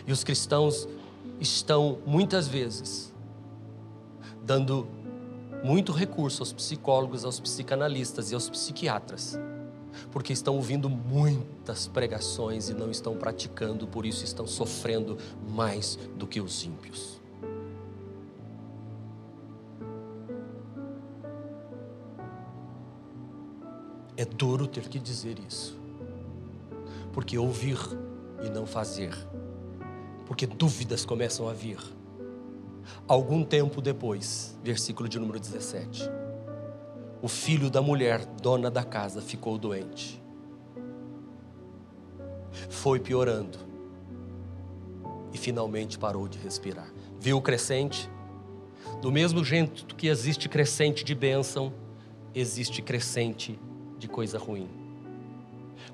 [0.06, 0.88] E os cristãos
[1.38, 3.12] estão muitas vezes
[4.42, 4.88] dando
[5.62, 9.38] muito recurso aos psicólogos, aos psicanalistas e aos psiquiatras
[10.10, 16.26] porque estão ouvindo muitas pregações e não estão praticando, por isso estão sofrendo mais do
[16.26, 17.20] que os ímpios.
[24.16, 25.78] É duro ter que dizer isso,
[27.12, 27.78] porque ouvir
[28.42, 29.12] e não fazer,
[30.26, 31.78] porque dúvidas começam a vir.
[33.08, 36.21] Algum tempo depois, versículo de número 17
[37.22, 40.20] o filho da mulher, dona da casa, ficou doente.
[42.68, 43.58] Foi piorando
[45.32, 46.92] e finalmente parou de respirar.
[47.20, 48.10] Viu o crescente?
[49.00, 51.72] Do mesmo jeito que existe crescente de bênção,
[52.34, 53.58] existe crescente
[53.98, 54.68] de coisa ruim.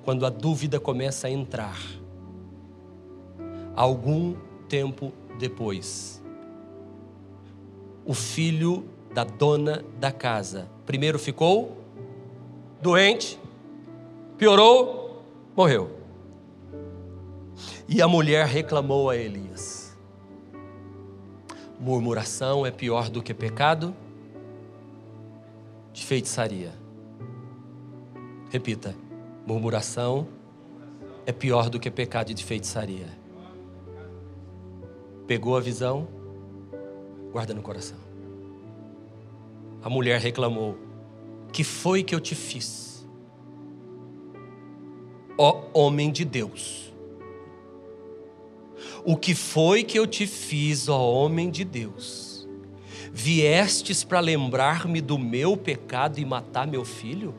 [0.02, 1.78] Quando a dúvida começa a entrar,
[3.76, 4.34] algum
[4.66, 6.22] tempo depois,
[8.06, 8.88] o filho
[9.18, 10.68] da dona da casa.
[10.86, 11.76] Primeiro ficou
[12.80, 13.36] doente,
[14.36, 15.24] piorou,
[15.56, 15.90] morreu.
[17.88, 19.98] E a mulher reclamou a Elias:
[21.80, 23.92] Murmuração é pior do que pecado
[25.92, 26.72] de feitiçaria.
[28.50, 28.94] Repita:
[29.44, 30.28] murmuração
[31.26, 33.08] é pior do que pecado de feitiçaria.
[35.26, 36.06] Pegou a visão?
[37.32, 38.07] Guarda no coração.
[39.82, 40.76] A mulher reclamou:
[41.52, 43.06] Que foi que eu te fiz?
[45.36, 46.92] Ó homem de Deus.
[49.04, 52.46] O que foi que eu te fiz, ó homem de Deus?
[53.12, 57.34] Viestes para lembrar-me do meu pecado e matar meu filho?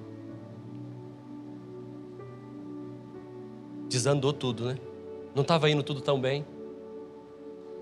[3.87, 4.77] Desandou tudo, né?
[5.35, 6.45] Não estava indo tudo tão bem.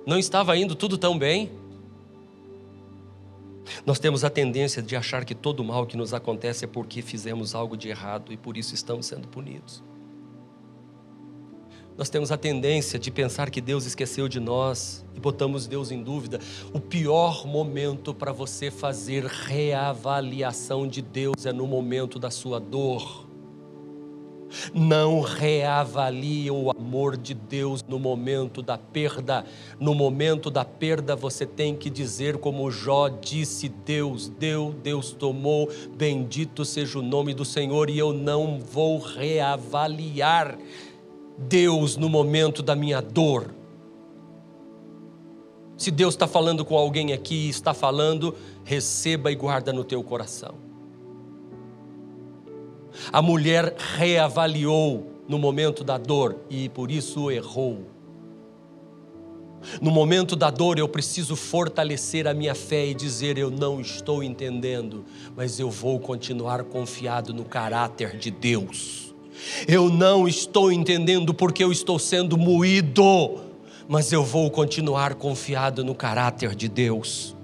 [0.06, 1.52] Não estava indo tudo tão bem.
[3.86, 7.56] Nós temos a tendência de achar que todo mal que nos acontece é porque fizemos
[7.56, 9.84] algo de errado e por isso estamos sendo punidos.
[11.98, 16.04] Nós temos a tendência de pensar que Deus esqueceu de nós e botamos Deus em
[16.04, 16.40] dúvida.
[16.72, 23.27] O pior momento para você fazer reavaliação de Deus é no momento da sua dor
[24.74, 29.46] não reavalie o amor de Deus no momento da perda.
[29.80, 35.70] No momento da perda, você tem que dizer, como Jó disse: Deus deu, Deus tomou,
[35.96, 40.58] bendito seja o nome do Senhor, e eu não vou reavaliar
[41.38, 43.54] Deus no momento da minha dor.
[45.78, 50.67] Se Deus está falando com alguém aqui, está falando, receba e guarda no teu coração.
[53.12, 57.98] A mulher reavaliou no momento da dor e por isso errou.
[59.82, 64.24] No momento da dor, eu preciso fortalecer a minha fé e dizer: Eu não estou
[64.24, 65.04] entendendo,
[65.36, 69.14] mas eu vou continuar confiado no caráter de Deus.
[69.68, 73.40] Eu não estou entendendo porque eu estou sendo moído,
[73.88, 77.36] mas eu vou continuar confiado no caráter de Deus.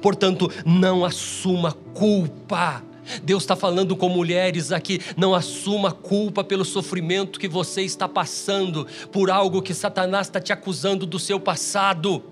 [0.00, 2.82] Portanto, não assuma culpa.
[3.22, 8.86] Deus está falando com mulheres aqui, não assuma culpa pelo sofrimento que você está passando,
[9.12, 12.22] por algo que Satanás está te acusando do seu passado.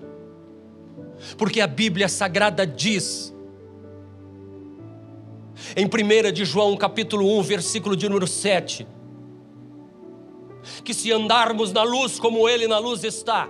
[1.37, 3.33] Porque a Bíblia Sagrada diz,
[5.75, 8.87] em 1 de João capítulo 1, versículo de número 7,
[10.83, 13.49] que se andarmos na luz como Ele na luz está,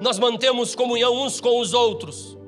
[0.00, 2.38] nós mantemos comunhão uns com os outros,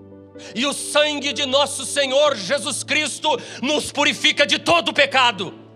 [0.55, 3.29] e o sangue de nosso Senhor Jesus Cristo
[3.63, 5.67] nos purifica de todo pecado.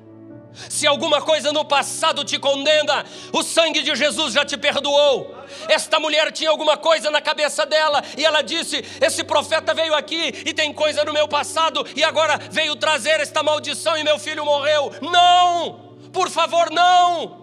[0.69, 5.35] Se alguma coisa no passado te condena, o sangue de Jesus já te perdoou.
[5.69, 10.43] Esta mulher tinha alguma coisa na cabeça dela e ela disse: Esse profeta veio aqui
[10.45, 14.45] e tem coisa no meu passado e agora veio trazer esta maldição e meu filho
[14.45, 14.93] morreu.
[15.01, 15.91] Não!
[16.13, 17.41] Por favor, não!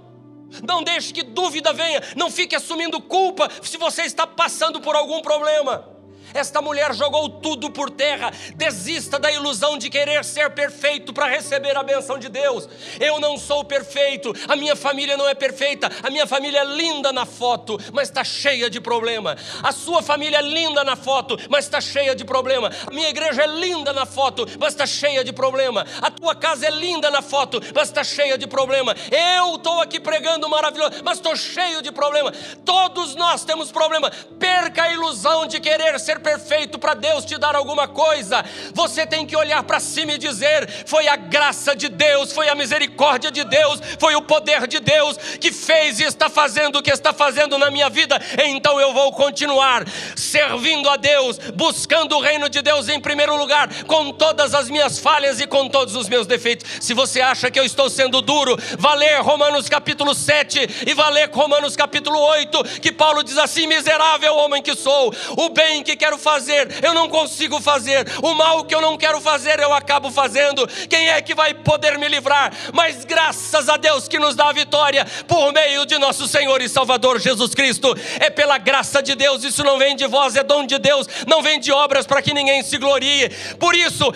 [0.65, 5.21] Não deixe que dúvida venha, não fique assumindo culpa se você está passando por algum
[5.21, 5.96] problema.
[6.33, 8.31] Esta mulher jogou tudo por terra.
[8.55, 12.67] Desista da ilusão de querer ser perfeito para receber a benção de Deus.
[12.99, 17.11] Eu não sou perfeito, a minha família não é perfeita, a minha família é linda
[17.11, 19.35] na foto, mas está cheia de problema.
[19.63, 22.71] A sua família é linda na foto, mas está cheia de problema.
[22.85, 25.85] A minha igreja é linda na foto, mas está cheia de problema.
[26.01, 28.95] A tua casa é linda na foto, mas está cheia de problema.
[29.11, 32.31] Eu estou aqui pregando maravilhoso, mas estou cheio de problema.
[32.65, 34.11] Todos nós temos problema.
[34.39, 38.43] Perca a ilusão de querer ser perfeito para Deus te dar alguma coisa.
[38.73, 42.55] Você tem que olhar para cima e dizer: foi a graça de Deus, foi a
[42.55, 46.91] misericórdia de Deus, foi o poder de Deus que fez e está fazendo o que
[46.91, 48.19] está fazendo na minha vida.
[48.45, 53.69] Então eu vou continuar servindo a Deus, buscando o reino de Deus em primeiro lugar,
[53.83, 56.69] com todas as minhas falhas e com todos os meus defeitos.
[56.81, 61.09] Se você acha que eu estou sendo duro, vá ler Romanos capítulo 7 e vá
[61.09, 65.95] ler Romanos capítulo 8, que Paulo diz assim: miserável homem que sou, o bem que
[65.95, 68.05] quero fazer, eu não consigo fazer.
[68.21, 70.67] O mal que eu não quero fazer, eu acabo fazendo.
[70.87, 72.53] Quem é que vai poder me livrar?
[72.71, 76.69] Mas graças a Deus que nos dá a vitória por meio de nosso Senhor e
[76.69, 77.95] Salvador Jesus Cristo.
[78.19, 81.41] É pela graça de Deus, isso não vem de vós, é dom de Deus, não
[81.41, 83.29] vem de obras para que ninguém se glorie.
[83.59, 84.13] Por isso,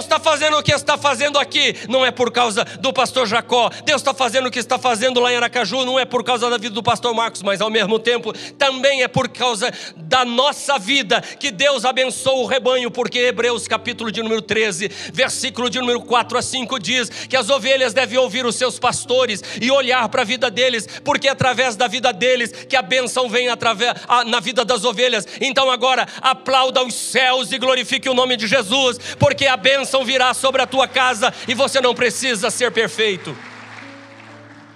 [0.00, 3.70] Deus está fazendo o que está fazendo aqui, não é por causa do pastor Jacó.
[3.84, 6.56] Deus está fazendo o que está fazendo lá em Aracaju, não é por causa da
[6.56, 11.20] vida do pastor Marcos, mas ao mesmo tempo também é por causa da nossa vida
[11.22, 16.36] que Deus abençoa o rebanho, porque Hebreus capítulo de número 13, versículo de número 4
[16.36, 20.26] a 5 diz que as ovelhas devem ouvir os seus pastores e olhar para a
[20.26, 24.40] vida deles, porque é através da vida deles que a benção vem através, a, na
[24.40, 25.26] vida das ovelhas.
[25.40, 30.34] Então agora aplauda os céus e glorifique o nome de Jesus, porque a bênção virá
[30.34, 33.36] sobre a tua casa e você não precisa ser perfeito.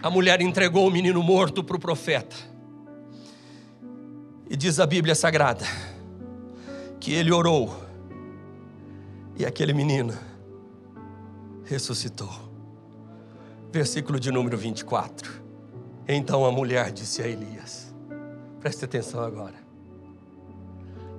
[0.03, 2.37] A mulher entregou o menino morto para o profeta.
[4.49, 5.65] E diz a Bíblia Sagrada
[7.01, 7.83] que ele orou
[9.37, 10.15] e aquele menino
[11.65, 12.31] ressuscitou.
[13.73, 15.43] Versículo de número 24.
[16.07, 17.95] Então a mulher disse a Elias:
[18.61, 19.65] Preste atenção agora.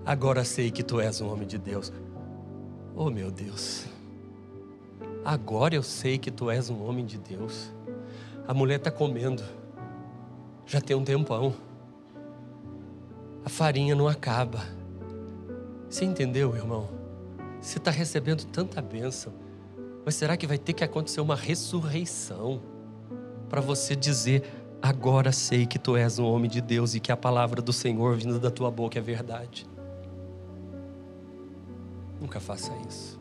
[0.06, 1.92] Agora sei que tu és um homem de Deus.
[2.98, 3.88] Oh meu Deus,
[5.26, 7.70] agora eu sei que tu és um homem de Deus.
[8.48, 9.44] A mulher está comendo,
[10.66, 11.54] já tem um tempão.
[13.44, 14.62] A farinha não acaba.
[15.90, 16.88] Você entendeu, irmão?
[17.60, 19.34] Você está recebendo tanta bênção,
[20.06, 22.62] mas será que vai ter que acontecer uma ressurreição
[23.50, 24.42] para você dizer:
[24.82, 28.16] agora sei que tu és um homem de Deus e que a palavra do Senhor
[28.16, 29.68] vindo da tua boca é verdade?
[32.20, 33.20] Nunca faça isso.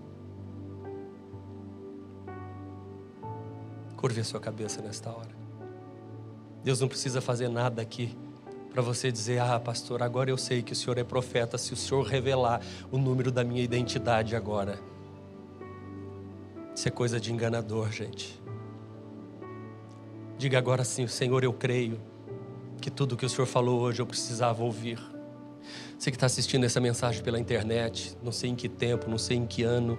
[3.97, 5.35] Curve a sua cabeça nesta hora.
[6.63, 8.17] Deus não precisa fazer nada aqui
[8.73, 11.77] para você dizer: Ah, pastor, agora eu sei que o senhor é profeta, se o
[11.77, 14.79] senhor revelar o número da minha identidade agora.
[16.75, 18.43] Isso é coisa de enganador, gente.
[20.37, 22.01] Diga agora sim: Senhor, eu creio
[22.81, 25.14] que tudo que o senhor falou hoje eu precisava ouvir.
[25.99, 29.37] Você que está assistindo essa mensagem pela internet, não sei em que tempo, não sei
[29.37, 29.99] em que ano.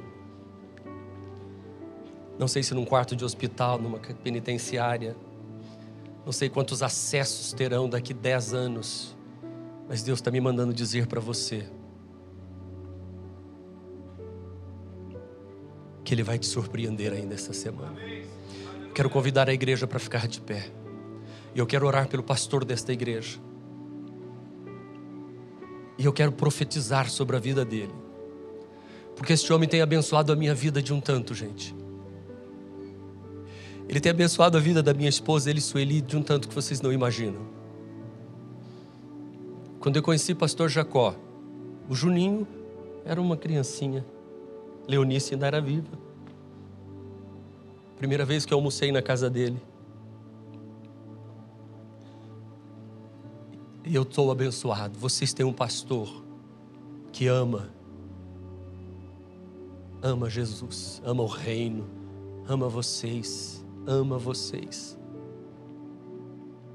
[2.37, 5.15] Não sei se num quarto de hospital, numa penitenciária.
[6.25, 9.15] Não sei quantos acessos terão daqui dez anos.
[9.87, 11.67] Mas Deus está me mandando dizer para você
[16.03, 17.99] que Ele vai te surpreender ainda essa semana.
[18.93, 20.71] Quero convidar a igreja para ficar de pé.
[21.53, 23.39] E eu quero orar pelo pastor desta igreja.
[25.97, 27.93] E eu quero profetizar sobre a vida dele.
[29.15, 31.73] Porque este homem tem abençoado a minha vida de um tanto, gente.
[33.87, 36.55] Ele tem abençoado a vida da minha esposa, ele e Sueli, de um tanto que
[36.55, 37.41] vocês não imaginam.
[39.79, 41.15] Quando eu conheci o pastor Jacó,
[41.87, 42.47] o Juninho
[43.05, 44.03] era uma criancinha.
[44.87, 46.05] Leonice ainda era viva.
[47.97, 49.61] Primeira vez que eu almocei na casa dele.
[53.93, 54.97] Eu estou abençoado.
[54.97, 56.23] Vocês têm um pastor
[57.11, 57.69] que ama,
[60.01, 61.87] ama Jesus, ama o reino,
[62.47, 64.97] ama vocês, ama vocês.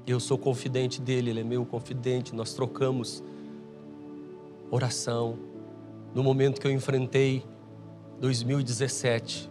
[0.07, 2.33] Eu sou confidente dele, ele é meu confidente.
[2.33, 3.23] Nós trocamos
[4.69, 5.37] oração.
[6.13, 7.45] No momento que eu enfrentei
[8.19, 9.49] 2017,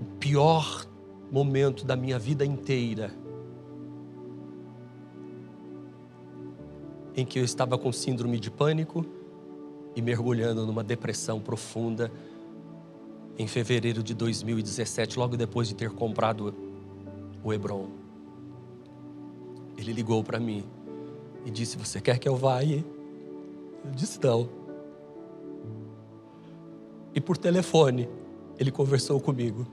[0.00, 0.86] o pior
[1.30, 3.12] momento da minha vida inteira,
[7.16, 9.04] em que eu estava com síndrome de pânico
[9.94, 12.10] e mergulhando numa depressão profunda,
[13.38, 16.54] em fevereiro de 2017, logo depois de ter comprado
[17.42, 17.88] o Hebron.
[19.76, 20.64] Ele ligou para mim
[21.44, 22.84] e disse: Você quer que eu vá aí?
[23.84, 24.48] Eu disse: Não.
[27.14, 28.08] E por telefone,
[28.58, 29.66] ele conversou comigo.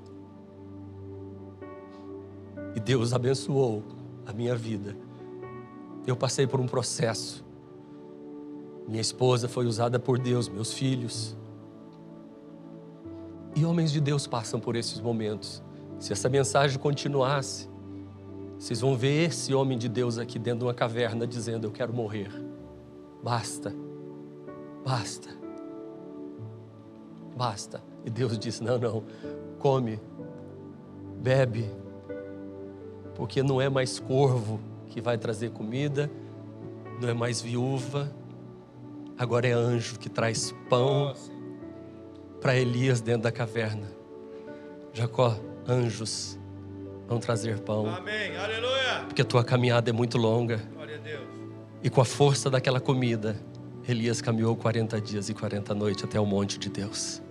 [2.76, 3.84] E Deus abençoou
[4.26, 4.96] a minha vida.
[6.06, 7.45] Eu passei por um processo.
[8.88, 11.38] Minha esposa foi usada por Deus, meus filhos.
[13.56, 15.62] E homens de Deus passam por esses momentos.
[16.00, 17.70] Se essa mensagem continuasse,
[18.58, 21.93] vocês vão ver esse homem de Deus aqui dentro de uma caverna dizendo: Eu quero
[21.93, 22.32] morrer.
[23.24, 23.74] Basta,
[24.84, 25.30] basta,
[27.36, 27.84] basta.
[28.06, 29.04] E Deus disse: Não, não,
[29.60, 30.00] come,
[31.22, 31.70] bebe,
[33.16, 34.60] porque não é mais corvo
[34.90, 36.10] que vai trazer comida,
[37.02, 38.14] não é mais viúva,
[39.18, 41.16] agora é anjo que traz pão
[42.42, 43.88] para Elias dentro da caverna.
[44.94, 46.38] Jacó, anjos
[47.08, 47.88] vão trazer pão.
[47.88, 48.36] Amém.
[48.36, 49.06] Aleluia.
[49.08, 50.58] Porque a tua caminhada é muito longa.
[50.74, 51.28] Glória a Deus.
[51.84, 53.36] E com a força daquela comida,
[53.88, 57.22] Elias caminhou 40 dias e 40 noites até o monte de Deus.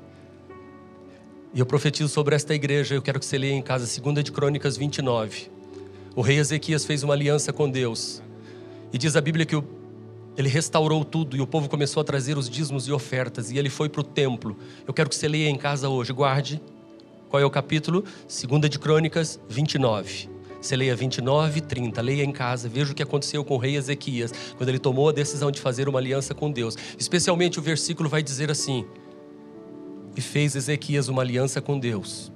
[1.53, 4.33] E eu profetizo sobre esta igreja, eu quero que você leia em casa 2 de
[4.33, 5.51] Crônicas 29.
[6.19, 8.21] O rei Ezequias fez uma aliança com Deus.
[8.93, 9.55] E diz a Bíblia que
[10.37, 13.53] ele restaurou tudo e o povo começou a trazer os dízimos e ofertas.
[13.53, 14.57] E ele foi para o templo.
[14.85, 16.61] Eu quero que você leia em casa hoje, guarde.
[17.29, 18.03] Qual é o capítulo?
[18.27, 20.29] 2 de Crônicas 29.
[20.61, 23.77] Você leia 29 e 30, leia em casa, veja o que aconteceu com o rei
[23.77, 26.77] Ezequias, quando ele tomou a decisão de fazer uma aliança com Deus.
[26.99, 28.85] Especialmente o versículo vai dizer assim:
[30.17, 32.33] E fez Ezequias uma aliança com Deus.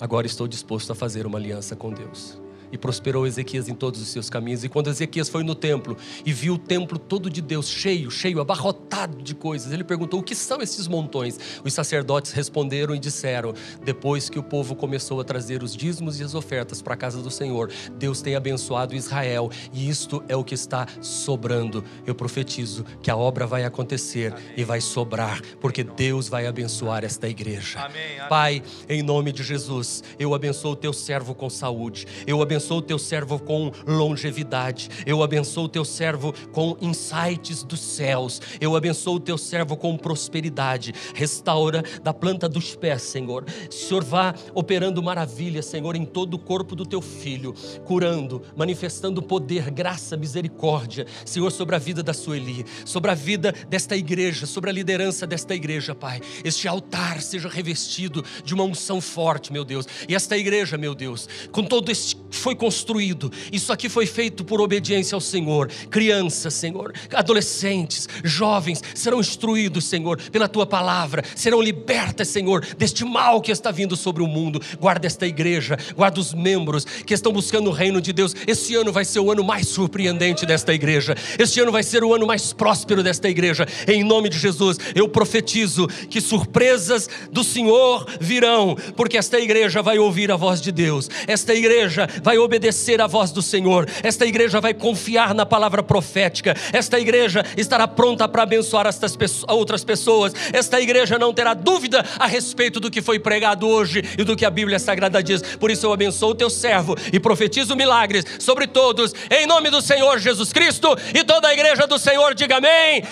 [0.00, 4.08] Agora estou disposto a fazer uma aliança com Deus e prosperou Ezequias em todos os
[4.08, 4.64] seus caminhos.
[4.64, 8.40] E quando Ezequias foi no templo e viu o templo todo de Deus cheio, cheio,
[8.40, 11.38] abarrotado de coisas, ele perguntou: O que são esses montões?
[11.64, 13.54] Os sacerdotes responderam e disseram:
[13.84, 17.22] Depois que o povo começou a trazer os dízimos e as ofertas para a casa
[17.22, 21.84] do Senhor, Deus tem abençoado Israel e isto é o que está sobrando.
[22.06, 24.44] Eu profetizo que a obra vai acontecer Amém.
[24.56, 27.80] e vai sobrar, porque Deus vai abençoar esta igreja.
[27.80, 28.18] Amém.
[28.18, 28.28] Amém.
[28.28, 32.06] Pai, em nome de Jesus, eu abençoo o teu servo com saúde.
[32.26, 34.88] Eu abençoo abençoo o teu servo com longevidade.
[35.06, 38.40] Eu abençoo o teu servo com insights dos céus.
[38.60, 40.92] Eu abençoo o teu servo com prosperidade.
[41.14, 43.44] Restaura da planta dos pés, Senhor.
[43.70, 47.54] Senhor, vá operando maravilhas, Senhor, em todo o corpo do teu filho,
[47.84, 53.96] curando, manifestando poder, graça, misericórdia, Senhor, sobre a vida da Sueli, sobre a vida desta
[53.96, 56.20] igreja, sobre a liderança desta igreja, Pai.
[56.44, 59.86] Este altar seja revestido de uma unção forte, meu Deus.
[60.08, 64.60] E esta igreja, meu Deus, com todo este foi construído, isso aqui foi feito por
[64.60, 65.68] obediência ao Senhor.
[65.90, 73.40] Crianças, Senhor, adolescentes, jovens serão instruídos, Senhor, pela tua palavra, serão libertas, Senhor, deste mal
[73.40, 74.62] que está vindo sobre o mundo.
[74.78, 78.32] Guarda esta igreja, guarda os membros que estão buscando o reino de Deus.
[78.46, 81.16] Este ano vai ser o ano mais surpreendente desta igreja.
[81.36, 83.66] Este ano vai ser o ano mais próspero desta igreja.
[83.88, 89.98] Em nome de Jesus, eu profetizo que surpresas do Senhor virão, porque esta igreja vai
[89.98, 91.10] ouvir a voz de Deus.
[91.26, 95.82] Esta igreja vai vai obedecer à voz do Senhor, esta igreja vai confiar na palavra
[95.82, 99.16] profética, esta igreja estará pronta para abençoar estas
[99.48, 104.24] outras pessoas, esta igreja não terá dúvida a respeito do que foi pregado hoje e
[104.24, 105.40] do que a Bíblia Sagrada diz.
[105.56, 109.80] Por isso eu abençoo o teu servo e profetizo milagres sobre todos, em nome do
[109.80, 113.02] Senhor Jesus Cristo e toda a igreja do Senhor, diga amém.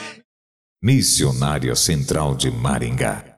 [0.83, 3.34] Missionária Central de Maringá